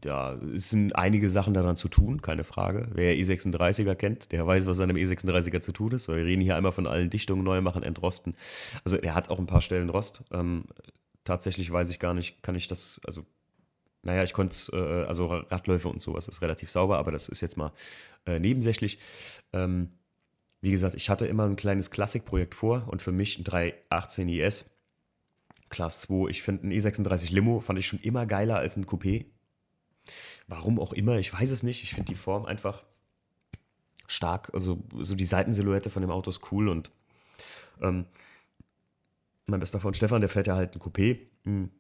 ja, 0.06 0.34
es 0.54 0.70
sind 0.70 0.96
einige 0.96 1.30
Sachen 1.30 1.54
daran 1.54 1.76
zu 1.76 1.88
tun, 1.88 2.22
keine 2.22 2.44
Frage. 2.44 2.90
Wer 2.94 3.16
E36er 3.16 3.96
kennt, 3.96 4.32
der 4.32 4.46
weiß, 4.46 4.66
was 4.66 4.80
an 4.80 4.90
einem 4.90 4.98
E36er 4.98 5.62
zu 5.62 5.72
tun 5.72 5.92
ist. 5.92 6.08
Wir 6.08 6.16
reden 6.16 6.42
hier 6.42 6.56
einmal 6.56 6.72
von 6.72 6.88
allen 6.88 7.10
Dichtungen 7.10 7.44
neu 7.44 7.62
machen, 7.62 7.84
entrosten. 7.84 8.36
Also 8.84 8.98
er 8.98 9.16
hat 9.16 9.30
auch 9.30 9.40
ein 9.40 9.48
paar 9.48 9.62
Stellen 9.62 9.90
Rost. 9.90 10.24
Ähm, 10.32 10.66
tatsächlich 11.24 11.72
weiß 11.72 11.90
ich 11.90 12.00
gar 12.00 12.14
nicht, 12.14 12.42
kann 12.44 12.56
ich 12.56 12.68
das, 12.68 13.02
also 13.06 13.26
naja, 14.04 14.24
ich 14.24 14.34
konnte 14.34 14.56
äh, 14.74 15.08
also 15.08 15.28
Radläufe 15.28 15.90
und 15.90 16.02
sowas 16.02 16.28
ist 16.28 16.42
relativ 16.42 16.72
sauber, 16.72 16.98
aber 16.98 17.12
das 17.12 17.30
ist 17.30 17.42
jetzt 17.42 17.58
mal 17.58 17.72
äh, 18.26 18.40
nebensächlich. 18.40 19.00
Ähm, 19.54 19.90
wie 20.62 20.72
gesagt, 20.72 20.96
ich 20.96 21.10
hatte 21.10 21.26
immer 21.26 21.46
ein 21.46 21.56
kleines 21.56 21.92
Klassikprojekt 21.92 22.56
vor 22.56 22.88
und 22.88 23.02
für 23.02 23.12
mich 23.12 23.38
ein 23.40 23.44
318 23.44 24.30
IS 24.30 24.72
Class 25.70 26.02
2. 26.02 26.30
Ich 26.30 26.44
finde 26.44 26.68
ein 26.68 26.72
E36 26.72 27.34
Limo 27.34 27.60
fand 27.60 27.80
ich 27.80 27.88
schon 27.88 28.00
immer 28.00 28.26
geiler 28.26 28.58
als 28.58 28.78
ein 28.78 28.86
Coupé. 28.86 29.26
Warum 30.48 30.80
auch 30.80 30.94
immer, 30.94 31.18
ich 31.18 31.34
weiß 31.34 31.52
es 31.52 31.64
nicht. 31.64 31.84
Ich 31.84 31.94
finde 31.94 32.12
die 32.12 32.16
Form 32.16 32.46
einfach 32.46 32.84
stark. 34.08 34.52
Also 34.54 34.84
so 35.00 35.16
die 35.16 35.26
Seitensilhouette 35.26 35.90
von 35.90 36.02
dem 36.02 36.12
Auto 36.12 36.30
ist 36.30 36.52
cool 36.52 36.70
und 36.70 36.92
ähm, 37.82 38.06
mein 39.46 39.60
bester 39.60 39.80
Freund 39.80 39.98
Stefan, 39.98 40.22
der 40.22 40.30
fährt 40.30 40.48
ja 40.48 40.56
halt 40.56 40.76
ein 40.76 40.82
Coupé. 40.82 41.20
Hm 41.44 41.72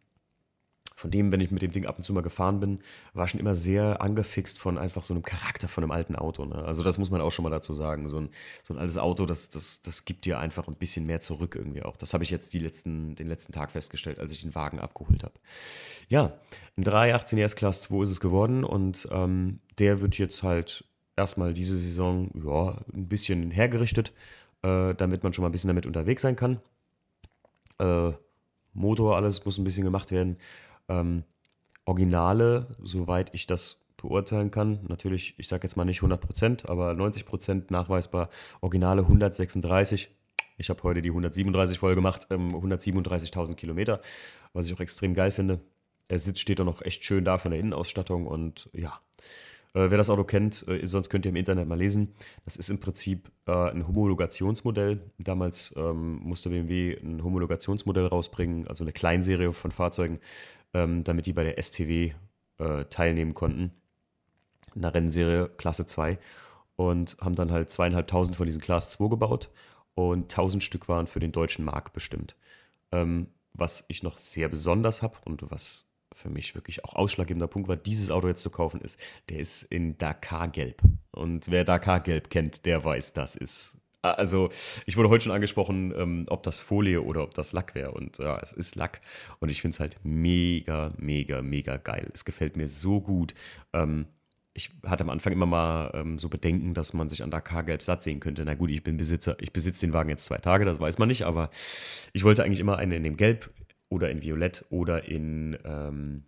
von 1.01 1.09
dem, 1.11 1.31
wenn 1.31 1.41
ich 1.41 1.49
mit 1.49 1.63
dem 1.63 1.71
Ding 1.71 1.87
ab 1.87 1.97
und 1.97 2.03
zu 2.03 2.13
mal 2.13 2.21
gefahren 2.21 2.59
bin, 2.59 2.79
war 3.13 3.27
schon 3.27 3.39
immer 3.39 3.55
sehr 3.55 4.01
angefixt 4.01 4.59
von 4.59 4.77
einfach 4.77 5.01
so 5.01 5.13
einem 5.15 5.23
Charakter 5.23 5.67
von 5.67 5.83
einem 5.83 5.91
alten 5.91 6.15
Auto. 6.15 6.45
Ne? 6.45 6.63
Also 6.63 6.83
das 6.83 6.99
muss 6.99 7.09
man 7.09 7.21
auch 7.21 7.31
schon 7.31 7.41
mal 7.43 7.49
dazu 7.49 7.73
sagen. 7.73 8.07
So 8.07 8.19
ein, 8.19 8.29
so 8.61 8.73
ein 8.73 8.77
altes 8.77 8.99
Auto, 8.99 9.25
das, 9.25 9.49
das, 9.49 9.81
das 9.81 10.05
gibt 10.05 10.25
dir 10.25 10.39
einfach 10.39 10.67
ein 10.67 10.75
bisschen 10.75 11.07
mehr 11.07 11.19
zurück 11.19 11.55
irgendwie 11.55 11.81
auch. 11.81 11.97
Das 11.97 12.13
habe 12.13 12.23
ich 12.23 12.29
jetzt 12.29 12.53
die 12.53 12.59
letzten, 12.59 13.15
den 13.15 13.27
letzten 13.27 13.51
Tag 13.51 13.71
festgestellt, 13.71 14.19
als 14.19 14.31
ich 14.31 14.41
den 14.41 14.53
Wagen 14.53 14.79
abgeholt 14.79 15.23
habe. 15.23 15.33
Ja, 16.07 16.33
ein 16.77 16.83
318 16.83 17.39
RS 17.39 17.55
Class 17.55 17.81
2 17.81 18.03
ist 18.03 18.11
es 18.11 18.19
geworden 18.19 18.63
und 18.63 19.07
ähm, 19.11 19.59
der 19.79 20.01
wird 20.01 20.19
jetzt 20.19 20.43
halt 20.43 20.85
erstmal 21.17 21.53
diese 21.53 21.77
Saison 21.77 22.29
ja, 22.35 22.77
ein 22.93 23.07
bisschen 23.07 23.49
hergerichtet, 23.49 24.13
äh, 24.61 24.93
damit 24.93 25.23
man 25.23 25.33
schon 25.33 25.41
mal 25.41 25.49
ein 25.49 25.51
bisschen 25.51 25.69
damit 25.69 25.87
unterwegs 25.87 26.21
sein 26.21 26.35
kann. 26.35 26.61
Äh, 27.79 28.11
Motor, 28.73 29.15
alles 29.15 29.43
muss 29.45 29.57
ein 29.57 29.63
bisschen 29.63 29.83
gemacht 29.83 30.11
werden. 30.11 30.37
Ähm, 30.91 31.23
Originale, 31.85 32.67
soweit 32.83 33.33
ich 33.33 33.47
das 33.47 33.77
beurteilen 33.97 34.51
kann, 34.51 34.79
natürlich, 34.87 35.35
ich 35.37 35.47
sage 35.47 35.63
jetzt 35.63 35.75
mal 35.75 35.85
nicht 35.85 36.01
100%, 36.01 36.67
aber 36.67 36.91
90% 36.91 37.65
nachweisbar, 37.69 38.29
Originale 38.61 39.01
136. 39.01 40.09
Ich 40.57 40.69
habe 40.69 40.83
heute 40.83 41.01
die 41.01 41.09
137 41.09 41.79
voll 41.79 41.95
gemacht, 41.95 42.27
ähm, 42.29 42.55
137.000 42.55 43.55
Kilometer, 43.55 44.01
was 44.53 44.67
ich 44.67 44.73
auch 44.73 44.79
extrem 44.79 45.13
geil 45.13 45.31
finde. 45.31 45.59
Er 46.07 46.19
sitzt, 46.19 46.41
steht 46.41 46.59
auch 46.59 46.65
noch 46.65 46.81
echt 46.81 47.03
schön 47.03 47.23
da 47.23 47.37
von 47.37 47.51
der 47.51 47.59
Innenausstattung 47.59 48.27
und 48.27 48.69
ja, 48.73 48.99
äh, 49.73 49.89
wer 49.89 49.97
das 49.97 50.09
Auto 50.09 50.23
kennt, 50.23 50.67
äh, 50.67 50.85
sonst 50.85 51.09
könnt 51.09 51.25
ihr 51.25 51.29
im 51.29 51.35
Internet 51.37 51.67
mal 51.67 51.77
lesen. 51.77 52.13
Das 52.43 52.57
ist 52.57 52.69
im 52.69 52.79
Prinzip 52.79 53.31
äh, 53.47 53.51
ein 53.51 53.87
Homologationsmodell. 53.87 54.99
Damals 55.17 55.73
ähm, 55.77 56.19
musste 56.23 56.49
BMW 56.49 56.97
ein 57.01 57.23
Homologationsmodell 57.23 58.07
rausbringen, 58.07 58.67
also 58.67 58.83
eine 58.83 58.91
Kleinserie 58.91 59.53
von 59.53 59.71
Fahrzeugen, 59.71 60.19
ähm, 60.73 61.03
damit 61.03 61.25
die 61.25 61.33
bei 61.33 61.43
der 61.43 61.61
STW 61.61 62.13
äh, 62.57 62.85
teilnehmen 62.85 63.33
konnten. 63.33 63.71
Eine 64.75 64.93
Rennserie 64.93 65.49
Klasse 65.57 65.85
2. 65.85 66.17
Und 66.75 67.17
haben 67.21 67.35
dann 67.35 67.51
halt 67.51 67.69
zweieinhalbtausend 67.69 68.35
von 68.35 68.47
diesen 68.47 68.61
Class 68.61 68.89
2 68.89 69.09
gebaut 69.09 69.49
und 69.93 70.31
tausend 70.31 70.63
Stück 70.63 70.87
waren 70.87 71.07
für 71.07 71.19
den 71.19 71.31
deutschen 71.31 71.65
Markt 71.65 71.93
bestimmt. 71.93 72.35
Ähm, 72.91 73.27
was 73.53 73.85
ich 73.87 74.03
noch 74.03 74.17
sehr 74.17 74.49
besonders 74.49 75.01
habe 75.01 75.17
und 75.25 75.51
was 75.51 75.85
für 76.13 76.29
mich 76.29 76.55
wirklich 76.55 76.83
auch 76.85 76.95
ausschlaggebender 76.95 77.47
Punkt 77.47 77.69
war, 77.69 77.77
dieses 77.77 78.11
Auto 78.11 78.27
jetzt 78.27 78.41
zu 78.41 78.49
kaufen, 78.49 78.81
ist, 78.81 78.99
der 79.29 79.39
ist 79.39 79.63
in 79.63 79.97
Dakar-Gelb. 79.97 80.81
Und 81.11 81.49
wer 81.49 81.63
Dakar-Gelb 81.63 82.29
kennt, 82.29 82.65
der 82.65 82.83
weiß, 82.83 83.13
das 83.13 83.35
ist. 83.35 83.77
Also, 84.01 84.49
ich 84.85 84.97
wurde 84.97 85.09
heute 85.09 85.25
schon 85.25 85.33
angesprochen, 85.33 85.93
ähm, 85.95 86.25
ob 86.27 86.41
das 86.43 86.59
Folie 86.59 87.01
oder 87.03 87.23
ob 87.23 87.35
das 87.35 87.53
Lack 87.53 87.75
wäre. 87.75 87.91
Und 87.91 88.17
ja, 88.17 88.39
es 88.39 88.51
ist 88.51 88.75
Lack. 88.75 89.01
Und 89.39 89.49
ich 89.49 89.61
finde 89.61 89.75
es 89.75 89.79
halt 89.79 89.97
mega, 90.03 90.91
mega, 90.97 91.41
mega 91.41 91.77
geil. 91.77 92.09
Es 92.13 92.25
gefällt 92.25 92.57
mir 92.57 92.67
so 92.67 92.99
gut. 93.01 93.35
Ähm, 93.73 94.07
ich 94.53 94.71
hatte 94.85 95.03
am 95.03 95.09
Anfang 95.09 95.33
immer 95.33 95.45
mal 95.45 95.91
ähm, 95.93 96.19
so 96.19 96.29
Bedenken, 96.29 96.73
dass 96.73 96.93
man 96.93 97.09
sich 97.09 97.23
an 97.23 97.31
Dakar-Gelb 97.31 97.81
satt 97.81 98.03
sehen 98.03 98.19
könnte. 98.19 98.43
Na 98.43 98.55
gut, 98.55 98.69
ich 98.71 98.83
bin 98.83 98.97
Besitzer, 98.97 99.37
ich 99.39 99.53
besitze 99.53 99.85
den 99.85 99.93
Wagen 99.93 100.09
jetzt 100.09 100.25
zwei 100.25 100.37
Tage, 100.37 100.65
das 100.65 100.79
weiß 100.79 100.97
man 100.97 101.07
nicht, 101.07 101.23
aber 101.23 101.49
ich 102.11 102.23
wollte 102.23 102.43
eigentlich 102.43 102.59
immer 102.59 102.77
einen 102.77 102.91
in 102.91 103.03
dem 103.03 103.17
Gelb 103.17 103.49
oder 103.89 104.09
in 104.09 104.21
Violett 104.21 104.65
oder 104.69 105.07
in 105.07 105.57
ähm, 105.63 106.23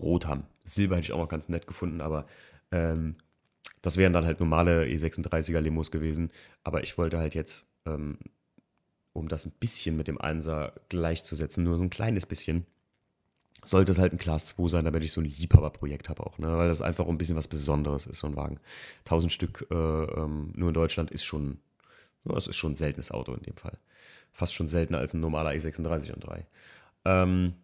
Rot 0.00 0.26
haben. 0.26 0.44
Silber 0.64 0.96
hätte 0.96 1.06
ich 1.06 1.12
auch 1.12 1.18
noch 1.18 1.28
ganz 1.28 1.48
nett 1.48 1.66
gefunden, 1.66 2.00
aber 2.00 2.26
ähm, 2.70 3.16
das 3.82 3.96
wären 3.96 4.12
dann 4.12 4.26
halt 4.26 4.40
normale 4.40 4.84
E36er 4.84 5.60
Limos 5.60 5.90
gewesen. 5.90 6.30
Aber 6.64 6.82
ich 6.82 6.98
wollte 6.98 7.18
halt 7.18 7.34
jetzt, 7.34 7.66
ähm, 7.86 8.18
um 9.12 9.28
das 9.28 9.46
ein 9.46 9.52
bisschen 9.58 9.96
mit 9.96 10.08
dem 10.08 10.18
1er 10.18 10.72
gleichzusetzen, 10.88 11.64
nur 11.64 11.76
so 11.76 11.82
ein 11.82 11.90
kleines 11.90 12.26
bisschen, 12.26 12.66
sollte 13.62 13.92
es 13.92 13.98
halt 13.98 14.12
ein 14.12 14.18
Class 14.18 14.46
2 14.46 14.68
sein, 14.68 14.84
damit 14.84 15.04
ich 15.04 15.12
so 15.12 15.20
ein 15.20 15.26
Liebhaberprojekt 15.26 16.08
habe 16.08 16.24
auch, 16.24 16.38
ne? 16.38 16.56
weil 16.56 16.68
das 16.68 16.80
einfach 16.80 17.06
ein 17.06 17.18
bisschen 17.18 17.36
was 17.36 17.48
Besonderes 17.48 18.06
ist, 18.06 18.20
so 18.20 18.26
ein 18.26 18.36
Wagen. 18.36 18.58
1000 19.00 19.32
Stück 19.32 19.66
äh, 19.70 19.74
ähm, 19.74 20.52
nur 20.54 20.68
in 20.68 20.74
Deutschland 20.74 21.10
ist 21.10 21.24
schon, 21.24 21.58
das 22.24 22.46
ist 22.46 22.56
schon 22.56 22.72
ein 22.72 22.76
seltenes 22.76 23.10
Auto 23.10 23.34
in 23.34 23.42
dem 23.42 23.56
Fall 23.56 23.78
fast 24.32 24.54
schon 24.54 24.68
seltener 24.68 24.98
als 24.98 25.14
ein 25.14 25.20
normaler 25.20 25.50
E36 25.50 26.14
M3. 26.14 26.44
Ähm, 27.04 27.54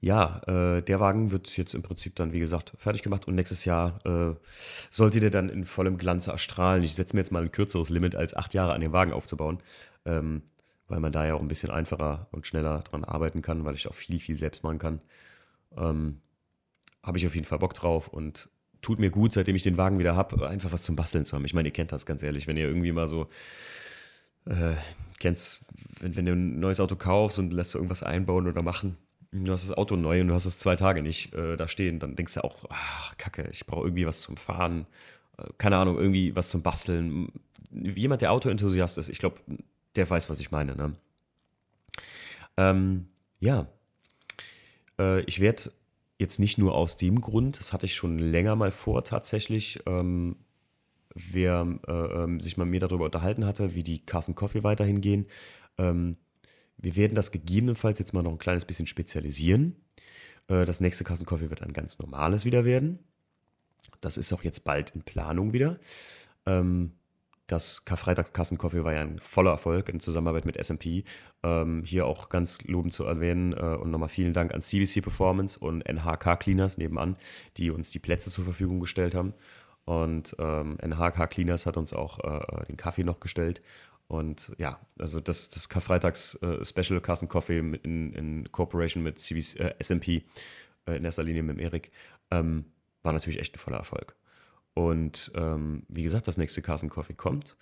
ja, 0.00 0.40
äh, 0.46 0.82
der 0.82 1.00
Wagen 1.00 1.32
wird 1.32 1.56
jetzt 1.56 1.74
im 1.74 1.82
Prinzip 1.82 2.14
dann, 2.14 2.32
wie 2.32 2.38
gesagt, 2.38 2.72
fertig 2.76 3.02
gemacht 3.02 3.26
und 3.26 3.34
nächstes 3.34 3.64
Jahr 3.64 3.98
äh, 4.06 4.36
sollte 4.90 5.18
der 5.18 5.30
dann 5.30 5.48
in 5.48 5.64
vollem 5.64 5.98
Glanze 5.98 6.30
erstrahlen. 6.30 6.84
Ich 6.84 6.94
setze 6.94 7.16
mir 7.16 7.20
jetzt 7.20 7.32
mal 7.32 7.42
ein 7.42 7.50
kürzeres 7.50 7.90
Limit 7.90 8.14
als 8.14 8.34
acht 8.36 8.54
Jahre 8.54 8.74
an 8.74 8.80
den 8.80 8.92
Wagen 8.92 9.12
aufzubauen, 9.12 9.58
ähm, 10.04 10.42
weil 10.86 11.00
man 11.00 11.10
da 11.10 11.26
ja 11.26 11.34
auch 11.34 11.40
ein 11.40 11.48
bisschen 11.48 11.70
einfacher 11.70 12.28
und 12.30 12.46
schneller 12.46 12.82
dran 12.82 13.04
arbeiten 13.04 13.42
kann, 13.42 13.64
weil 13.64 13.74
ich 13.74 13.88
auch 13.88 13.94
viel, 13.94 14.20
viel 14.20 14.36
selbst 14.36 14.62
machen 14.62 14.78
kann. 14.78 15.00
Ähm, 15.76 16.20
habe 17.02 17.18
ich 17.18 17.26
auf 17.26 17.34
jeden 17.34 17.46
Fall 17.46 17.58
Bock 17.58 17.74
drauf 17.74 18.08
und 18.08 18.48
tut 18.82 19.00
mir 19.00 19.10
gut, 19.10 19.32
seitdem 19.32 19.56
ich 19.56 19.64
den 19.64 19.78
Wagen 19.78 19.98
wieder 19.98 20.14
habe, 20.14 20.48
einfach 20.48 20.70
was 20.70 20.84
zum 20.84 20.94
Basteln 20.94 21.24
zu 21.24 21.34
haben. 21.34 21.44
Ich 21.44 21.54
meine, 21.54 21.68
ihr 21.68 21.72
kennt 21.72 21.90
das 21.90 22.06
ganz 22.06 22.22
ehrlich, 22.22 22.46
wenn 22.46 22.56
ihr 22.56 22.68
irgendwie 22.68 22.92
mal 22.92 23.08
so 23.08 23.28
äh, 24.46 24.74
kennst, 25.18 25.64
wenn, 26.00 26.14
wenn 26.14 26.26
du 26.26 26.32
ein 26.32 26.60
neues 26.60 26.78
Auto 26.78 26.94
kaufst 26.94 27.40
und 27.40 27.52
lässt 27.52 27.74
du 27.74 27.78
irgendwas 27.78 28.04
einbauen 28.04 28.46
oder 28.46 28.62
machen, 28.62 28.96
du 29.32 29.52
hast 29.52 29.68
das 29.68 29.76
Auto 29.76 29.96
neu 29.96 30.20
und 30.20 30.28
du 30.28 30.34
hast 30.34 30.46
es 30.46 30.58
zwei 30.58 30.76
Tage 30.76 31.02
nicht 31.02 31.34
äh, 31.34 31.56
da 31.56 31.68
stehen, 31.68 31.98
dann 31.98 32.16
denkst 32.16 32.34
du 32.34 32.44
auch, 32.44 32.64
ach, 32.70 33.16
kacke, 33.18 33.48
ich 33.50 33.66
brauche 33.66 33.84
irgendwie 33.84 34.06
was 34.06 34.20
zum 34.20 34.36
Fahren, 34.36 34.86
äh, 35.36 35.44
keine 35.58 35.76
Ahnung, 35.76 35.98
irgendwie 35.98 36.34
was 36.34 36.48
zum 36.48 36.62
Basteln. 36.62 37.32
Jemand, 37.70 38.22
der 38.22 38.32
Autoenthusiast 38.32 38.98
ist, 38.98 39.08
ich 39.08 39.18
glaube, 39.18 39.40
der 39.96 40.08
weiß, 40.08 40.30
was 40.30 40.40
ich 40.40 40.50
meine. 40.50 40.76
Ne? 40.76 40.94
Ähm, 42.56 43.08
ja, 43.40 43.66
äh, 44.98 45.20
ich 45.22 45.40
werde 45.40 45.72
jetzt 46.18 46.40
nicht 46.40 46.58
nur 46.58 46.74
aus 46.74 46.96
dem 46.96 47.20
Grund, 47.20 47.58
das 47.60 47.72
hatte 47.72 47.86
ich 47.86 47.94
schon 47.94 48.18
länger 48.18 48.56
mal 48.56 48.70
vor 48.70 49.04
tatsächlich, 49.04 49.80
ähm, 49.86 50.36
wer 51.14 51.66
äh, 51.86 51.92
ähm, 51.92 52.40
sich 52.40 52.56
mal 52.56 52.64
mir 52.64 52.80
darüber 52.80 53.04
unterhalten 53.04 53.44
hatte, 53.44 53.74
wie 53.74 53.82
die 53.82 54.04
Carson 54.04 54.34
Coffee 54.34 54.64
weiterhin 54.64 55.00
gehen. 55.00 55.26
Ähm, 55.78 56.16
wir 56.78 56.96
werden 56.96 57.14
das 57.14 57.32
gegebenenfalls 57.32 57.98
jetzt 57.98 58.14
mal 58.14 58.22
noch 58.22 58.32
ein 58.32 58.38
kleines 58.38 58.64
bisschen 58.64 58.86
spezialisieren. 58.86 59.76
Äh, 60.48 60.64
das 60.64 60.80
nächste 60.80 61.04
Carson 61.04 61.26
Coffee 61.26 61.50
wird 61.50 61.62
ein 61.62 61.72
ganz 61.72 61.98
normales 61.98 62.44
wieder 62.44 62.64
werden. 62.64 63.00
Das 64.00 64.16
ist 64.16 64.32
auch 64.32 64.44
jetzt 64.44 64.64
bald 64.64 64.90
in 64.90 65.02
Planung 65.02 65.52
wieder. 65.52 65.78
Ähm, 66.46 66.92
das 67.48 67.86
Karfreitags 67.86 68.34
Kassencoffee 68.34 68.84
war 68.84 68.92
ja 68.92 69.00
ein 69.00 69.18
voller 69.20 69.52
Erfolg 69.52 69.88
in 69.88 70.00
Zusammenarbeit 70.00 70.44
mit 70.44 70.62
SMP. 70.62 71.04
Ähm, 71.42 71.82
hier 71.82 72.04
auch 72.04 72.28
ganz 72.28 72.62
lobend 72.64 72.92
zu 72.92 73.04
erwähnen 73.04 73.54
äh, 73.54 73.76
und 73.76 73.90
nochmal 73.90 74.10
vielen 74.10 74.34
Dank 74.34 74.52
an 74.52 74.60
CBC 74.60 75.00
Performance 75.02 75.58
und 75.58 75.80
NHK 75.80 76.38
Cleaners 76.38 76.76
nebenan, 76.76 77.16
die 77.56 77.70
uns 77.70 77.90
die 77.90 78.00
Plätze 78.00 78.30
zur 78.30 78.44
Verfügung 78.44 78.80
gestellt 78.80 79.14
haben. 79.14 79.32
Und 79.86 80.36
ähm, 80.38 80.76
NHK 80.82 81.30
Cleaners 81.30 81.64
hat 81.64 81.78
uns 81.78 81.94
auch 81.94 82.18
äh, 82.18 82.66
den 82.66 82.76
Kaffee 82.76 83.04
noch 83.04 83.18
gestellt. 83.18 83.62
Und 84.08 84.52
ja, 84.56 84.80
also 84.98 85.20
das, 85.20 85.50
das 85.50 85.68
Karfreitags 85.68 86.34
äh, 86.36 87.00
Carson 87.00 87.28
Coffee 87.28 87.58
in, 87.58 88.14
in 88.14 88.50
Cooperation 88.50 89.02
mit 89.02 89.18
CVC, 89.18 89.60
äh, 89.60 89.74
SMP, 89.80 90.22
äh, 90.86 90.96
in 90.96 91.04
erster 91.04 91.22
Linie 91.22 91.42
mit 91.42 91.58
Erik, 91.58 91.92
ähm, 92.30 92.64
war 93.02 93.12
natürlich 93.12 93.38
echt 93.38 93.54
ein 93.54 93.58
voller 93.58 93.76
Erfolg. 93.76 94.16
Und 94.72 95.30
ähm, 95.34 95.82
wie 95.88 96.02
gesagt, 96.02 96.26
das 96.26 96.38
nächste 96.38 96.62
Carson 96.62 96.88
Coffee 96.88 97.14
kommt. 97.14 97.56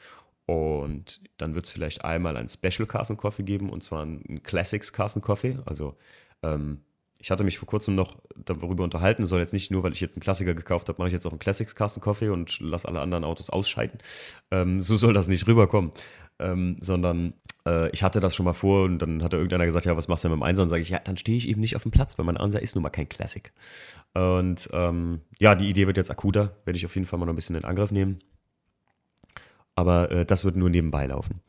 Und 0.47 1.21
dann 1.39 1.57
wird 1.57 1.67
es 1.67 1.73
vielleicht 1.73 2.05
einmal 2.05 2.37
ein 2.37 2.49
Special 2.49 2.87
Carson 2.87 3.17
Coffee 3.17 3.43
geben, 3.43 3.69
und 3.69 3.83
zwar 3.83 4.05
ein 4.05 4.43
Classics 4.45 4.93
Carson 4.93 5.23
Coffee. 5.23 5.59
Also 5.65 5.97
ähm, 6.43 6.83
ich 7.19 7.31
hatte 7.31 7.45
mich 7.45 7.59
vor 7.59 7.67
kurzem 7.67 7.95
noch 7.95 8.17
darüber 8.37 8.85
unterhalten, 8.85 9.27
soll 9.27 9.41
jetzt 9.41 9.53
nicht 9.53 9.71
nur, 9.71 9.83
weil 9.83 9.93
ich 9.93 10.01
jetzt 10.01 10.17
einen 10.17 10.23
Klassiker 10.23 10.55
gekauft 10.55 10.89
habe, 10.89 10.99
mache 10.99 11.09
ich 11.09 11.15
jetzt 11.15 11.27
auch 11.27 11.33
einen 11.33 11.39
Classics 11.39 11.75
Carsten 11.75 12.01
Coffee 12.01 12.29
und 12.29 12.61
lasse 12.61 12.87
alle 12.87 13.01
anderen 13.01 13.25
Autos 13.25 13.51
ausscheiden. 13.51 13.99
Ähm, 14.51 14.81
so 14.81 14.97
soll 14.97 15.15
das 15.15 15.29
nicht 15.29 15.47
rüberkommen. 15.47 15.93
Ähm, 16.39 16.77
sondern 16.81 17.33
äh, 17.67 17.89
ich 17.93 18.03
hatte 18.03 18.21
das 18.21 18.35
schon 18.35 18.45
mal 18.45 18.53
vor 18.53 18.85
und 18.85 18.99
dann 18.99 19.23
hat 19.23 19.33
irgendeiner 19.33 19.65
gesagt, 19.65 19.87
ja, 19.87 19.97
was 19.97 20.07
machst 20.07 20.23
du 20.23 20.29
denn 20.29 20.37
mit 20.37 20.43
dem 20.43 20.47
Einser? 20.47 20.65
Und 20.65 20.69
sage 20.69 20.83
ich, 20.83 20.91
ja, 20.91 20.99
dann 20.99 21.17
stehe 21.17 21.39
ich 21.39 21.49
eben 21.49 21.63
nicht 21.63 21.77
auf 21.77 21.83
dem 21.83 21.93
Platz, 21.93 22.19
weil 22.19 22.27
mein 22.27 22.37
Einser 22.37 22.61
ist 22.61 22.75
nun 22.75 22.83
mal 22.83 22.91
kein 22.91 23.09
Classic. 23.09 23.53
Und 24.13 24.69
ähm, 24.73 25.23
ja, 25.39 25.55
die 25.55 25.71
Idee 25.71 25.87
wird 25.87 25.97
jetzt 25.97 26.11
akuter, 26.11 26.57
werde 26.67 26.77
ich 26.77 26.85
auf 26.85 26.95
jeden 26.95 27.07
Fall 27.07 27.19
mal 27.19 27.25
noch 27.25 27.33
ein 27.33 27.37
bisschen 27.37 27.57
in 27.57 27.65
Angriff 27.65 27.91
nehmen. 27.91 28.19
Aber 29.75 30.11
äh, 30.11 30.27
das 30.27 30.45
wird 30.45 30.57
nur 30.57 30.69
nebenbei 30.71 31.07
laufen. 31.07 31.41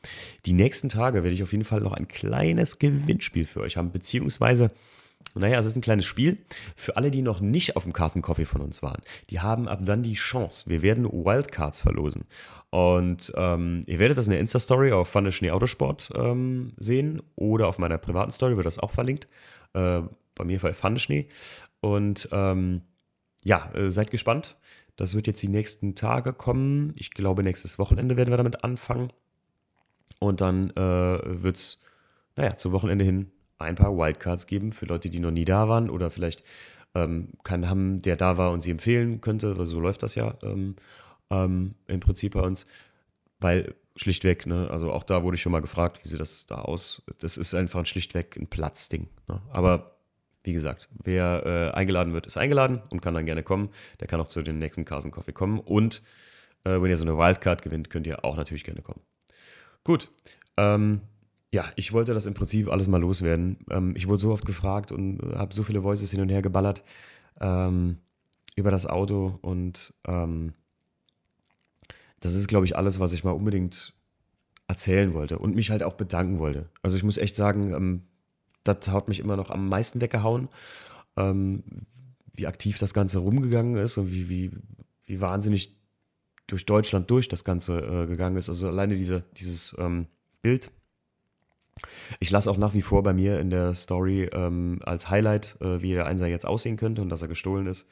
Die 0.46 0.54
nächsten 0.54 0.88
Tage 0.90 1.24
werde 1.24 1.34
ich 1.34 1.44
auf 1.44 1.52
jeden 1.52 1.64
Fall 1.64 1.82
noch 1.82 1.94
ein 1.94 2.08
kleines 2.08 2.80
Gewinnspiel 2.80 3.46
für 3.46 3.62
euch 3.62 3.78
haben, 3.78 3.92
beziehungsweise 3.92 4.70
naja, 5.38 5.60
es 5.60 5.66
ist 5.66 5.76
ein 5.76 5.82
kleines 5.82 6.06
Spiel. 6.06 6.38
Für 6.76 6.98
alle, 6.98 7.12
die 7.12 7.22
noch 7.22 7.40
nicht 7.40 7.76
auf 7.76 7.84
dem 7.84 7.94
Carsten 7.94 8.22
Coffee 8.22 8.46
von 8.46 8.62
uns 8.62 8.82
waren, 8.82 9.02
die 9.30 9.40
haben 9.40 9.68
ab 9.68 9.80
dann 9.84 10.04
die 10.04 10.14
Chance. 10.14 10.70
Wir 10.70 10.82
werden 10.82 11.06
Wildcards 11.06 11.82
verlosen. 11.82 12.26
Und 12.70 13.32
ähm, 13.36 13.84
ihr 13.88 14.00
werdet 14.00 14.18
das 14.18 14.26
in 14.26 14.32
der 14.32 14.40
Insta-Story 14.40 14.92
auf 14.92 15.10
Pfanne 15.10 15.32
Schnee 15.32 15.52
Autosport 15.52 16.12
ähm, 16.16 16.74
sehen 16.78 17.22
oder 17.36 17.68
auf 17.68 17.78
meiner 17.78 17.98
privaten 17.98 18.32
Story 18.32 18.58
wird 18.58 18.66
das 18.66 18.80
auch 18.80 18.92
verlinkt. 18.92 19.28
Äh, 19.74 20.02
bei 20.36 20.44
mir 20.44 20.60
bei 20.60 20.74
Pfanne 20.74 21.00
Schnee. 21.00 21.28
Und 21.80 22.30
ähm, 22.32 22.82
ja, 23.44 23.72
äh, 23.74 23.90
seid 23.90 24.12
gespannt. 24.12 24.58
Das 24.98 25.16
wird 25.16 25.28
jetzt 25.28 25.42
die 25.42 25.48
nächsten 25.48 25.96
Tage 25.96 26.34
kommen. 26.34 26.94
Ich 26.96 27.12
glaube, 27.12 27.44
nächstes 27.44 27.80
Wochenende 27.80 28.18
werden 28.18 28.32
wir 28.32 28.38
damit 28.38 28.64
anfangen. 28.64 29.14
Und 30.20 30.42
dann 30.42 30.72
äh, 30.72 31.44
wird 31.44 31.58
es, 31.58 31.82
naja, 32.36 32.58
zum 32.58 32.72
Wochenende 32.72 33.06
hin 33.06 33.32
ein 33.60 33.76
paar 33.76 33.98
Wildcards 33.98 34.48
geben 34.48 34.72
für 34.72 34.86
Leute, 34.86 35.10
die 35.10 35.20
noch 35.20 35.32
nie 35.32 35.46
da 35.46 35.68
waren 35.68 35.90
oder 35.90 36.10
vielleicht 36.10 36.44
ähm, 36.96 37.30
keinen 37.44 37.70
haben, 37.70 38.02
der 38.02 38.16
da 38.16 38.38
war 38.38 38.52
und 38.52 38.62
sie 38.62 38.72
empfehlen 38.72 39.22
könnte. 39.22 39.50
Also 39.50 39.66
so 39.66 39.80
läuft 39.80 40.04
das 40.04 40.16
ja 40.16 40.36
ähm, 40.44 40.76
ähm, 41.30 41.76
im 41.88 42.00
Prinzip 42.00 42.34
bei 42.34 42.42
uns. 42.42 42.66
Weil 43.40 43.76
schlichtweg, 43.96 44.46
ne, 44.46 44.70
also 44.72 44.92
auch 44.92 45.04
da 45.04 45.24
wurde 45.24 45.36
ich 45.36 45.42
schon 45.42 45.52
mal 45.52 45.62
gefragt, 45.62 46.00
wie 46.04 46.08
sieht 46.08 46.20
das 46.20 46.46
da 46.46 46.56
aus? 46.56 47.04
Das 47.20 47.38
ist 47.38 47.54
einfach 47.54 47.80
ein 47.80 47.86
schlichtweg 47.86 48.36
ein 48.36 48.48
Platzding. 48.48 49.08
Ne? 49.28 49.42
Aber 49.52 49.98
wie 50.44 50.54
gesagt, 50.54 50.88
wer 51.04 51.44
äh, 51.46 51.76
eingeladen 51.76 52.14
wird, 52.14 52.26
ist 52.26 52.38
eingeladen 52.38 52.82
und 52.90 53.02
kann 53.02 53.14
dann 53.14 53.26
gerne 53.26 53.44
kommen. 53.44 53.70
Der 54.00 54.08
kann 54.08 54.22
auch 54.22 54.28
zu 54.28 54.42
den 54.42 54.60
nächsten 54.60 54.86
Carson 54.86 55.12
Coffee 55.12 55.34
kommen. 55.34 55.60
Und 55.60 56.02
äh, 56.64 56.82
wenn 56.82 56.90
ihr 56.90 56.98
so 56.98 57.04
eine 57.04 57.18
Wildcard 57.18 57.62
gewinnt, 57.62 57.90
könnt 57.90 58.08
ihr 58.08 58.24
auch 58.24 58.38
natürlich 58.38 58.64
gerne 58.64 58.82
kommen. 58.82 59.02
Gut. 59.84 60.10
Ähm, 60.56 61.02
ja, 61.52 61.66
ich 61.76 61.94
wollte 61.94 62.14
das 62.14 62.26
im 62.26 62.34
Prinzip 62.34 62.70
alles 62.70 62.88
mal 62.88 63.00
loswerden. 63.00 63.58
Ähm, 63.70 63.94
ich 63.96 64.08
wurde 64.08 64.22
so 64.22 64.32
oft 64.32 64.46
gefragt 64.46 64.92
und 64.92 65.22
äh, 65.22 65.36
habe 65.36 65.54
so 65.54 65.64
viele 65.64 65.84
Voices 65.84 66.12
hin 66.12 66.22
und 66.22 66.30
her 66.30 66.42
geballert 66.42 66.84
ähm, 67.40 67.98
über 68.56 68.72
das 68.72 68.86
Auto 68.86 69.40
und 69.42 69.94
ähm, 70.06 70.54
das 72.20 72.34
ist, 72.34 72.48
glaube 72.48 72.66
ich, 72.66 72.76
alles, 72.76 73.00
was 73.00 73.14
ich 73.14 73.24
mal 73.24 73.32
unbedingt 73.32 73.94
erzählen 74.68 75.14
wollte 75.14 75.40
und 75.40 75.56
mich 75.56 75.70
halt 75.70 75.84
auch 75.84 75.94
bedanken 75.94 76.40
wollte. 76.40 76.70
Also 76.82 76.98
ich 76.98 77.04
muss 77.04 77.18
echt 77.18 77.36
sagen, 77.36 77.74
ähm, 77.74 78.02
das 78.64 78.90
hat 78.90 79.08
mich 79.08 79.20
immer 79.20 79.38
noch 79.38 79.50
am 79.50 79.70
meisten 79.70 80.02
weggehauen, 80.02 80.50
ähm, 81.16 81.64
wie 82.34 82.48
aktiv 82.48 82.78
das 82.78 82.94
Ganze 82.94 83.20
rumgegangen 83.20 83.78
ist 83.78 83.98
und 83.98 84.12
wie, 84.12 84.28
wie, 84.28 84.52
wie 85.06 85.22
wahnsinnig 85.22 85.78
durch 86.48 86.66
Deutschland 86.66 87.10
durch 87.10 87.30
das 87.30 87.44
Ganze 87.44 87.80
äh, 87.80 88.08
gegangen 88.08 88.36
ist. 88.36 88.50
Also 88.50 88.68
alleine 88.68 88.96
diese, 88.96 89.24
dieses 89.38 89.76
ähm, 89.80 90.08
Bild 90.42 90.72
ich 92.20 92.32
lasse 92.32 92.50
auch 92.50 92.58
nach 92.58 92.74
wie 92.74 92.82
vor 92.82 93.04
bei 93.04 93.14
mir 93.14 93.40
in 93.40 93.50
der 93.50 93.74
Story 93.74 94.30
ähm, 94.34 94.80
als 94.84 95.10
Highlight, 95.10 95.58
äh, 95.62 95.82
wie 95.82 95.94
der 95.94 96.06
Einser 96.06 96.28
jetzt 96.28 96.46
aussehen 96.46 96.78
könnte 96.78 97.02
und 97.02 97.10
dass 97.10 97.22
er 97.22 97.28
gestohlen 97.28 97.68
ist. 97.68 97.88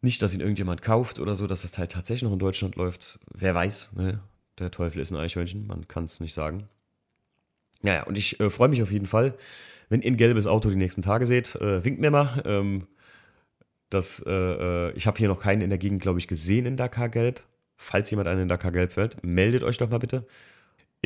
Nicht, 0.00 0.20
dass 0.22 0.34
ihn 0.34 0.40
irgendjemand 0.40 0.82
kauft 0.82 1.18
oder 1.18 1.34
so, 1.34 1.46
dass 1.46 1.62
das 1.62 1.70
Teil 1.70 1.88
tatsächlich 1.88 2.24
noch 2.24 2.32
in 2.32 2.38
Deutschland 2.38 2.76
läuft. 2.76 3.18
Wer 3.32 3.54
weiß, 3.54 3.92
ne? 3.94 4.20
Der 4.58 4.70
Teufel 4.70 5.00
ist 5.00 5.10
ein 5.10 5.16
Eichhörnchen, 5.16 5.66
man 5.66 5.88
kann 5.88 6.04
es 6.04 6.20
nicht 6.20 6.34
sagen. 6.34 6.68
Naja, 7.82 8.04
und 8.04 8.16
ich 8.16 8.38
äh, 8.40 8.50
freue 8.50 8.68
mich 8.68 8.82
auf 8.82 8.92
jeden 8.92 9.06
Fall, 9.06 9.34
wenn 9.88 10.00
ihr 10.00 10.12
ein 10.12 10.16
gelbes 10.16 10.46
Auto 10.46 10.70
die 10.70 10.76
nächsten 10.76 11.02
Tage 11.02 11.26
seht. 11.26 11.56
Äh, 11.56 11.84
winkt 11.84 12.00
mir 12.00 12.10
mal. 12.10 12.42
Ähm, 12.44 12.86
das, 13.90 14.22
äh, 14.26 14.30
äh, 14.30 14.92
ich 14.92 15.06
habe 15.06 15.18
hier 15.18 15.28
noch 15.28 15.40
keinen 15.40 15.60
in 15.60 15.70
der 15.70 15.78
Gegend, 15.78 16.02
glaube 16.02 16.18
ich, 16.18 16.28
gesehen 16.28 16.66
in 16.66 16.76
Dakar 16.76 17.08
Gelb. 17.08 17.42
Falls 17.76 18.10
jemand 18.10 18.28
einen 18.28 18.42
in 18.42 18.48
Dakar 18.48 18.72
Gelb 18.72 18.92
fällt, 18.92 19.22
meldet 19.24 19.62
euch 19.62 19.78
doch 19.78 19.90
mal 19.90 19.98
bitte. 19.98 20.26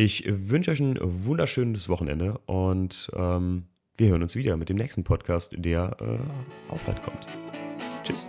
Ich 0.01 0.23
wünsche 0.29 0.71
euch 0.71 0.79
ein 0.79 0.97
wunderschönes 1.01 1.89
Wochenende 1.89 2.39
und 2.47 3.11
ähm, 3.17 3.65
wir 3.97 4.11
hören 4.11 4.23
uns 4.23 4.37
wieder 4.37 4.57
mit 4.57 4.69
dem 4.69 4.77
nächsten 4.77 5.03
Podcast, 5.03 5.57
der 5.57 5.97
äh, 6.01 6.73
auch 6.73 6.81
bald 6.87 7.03
kommt. 7.03 7.27
Tschüss. 8.05 8.29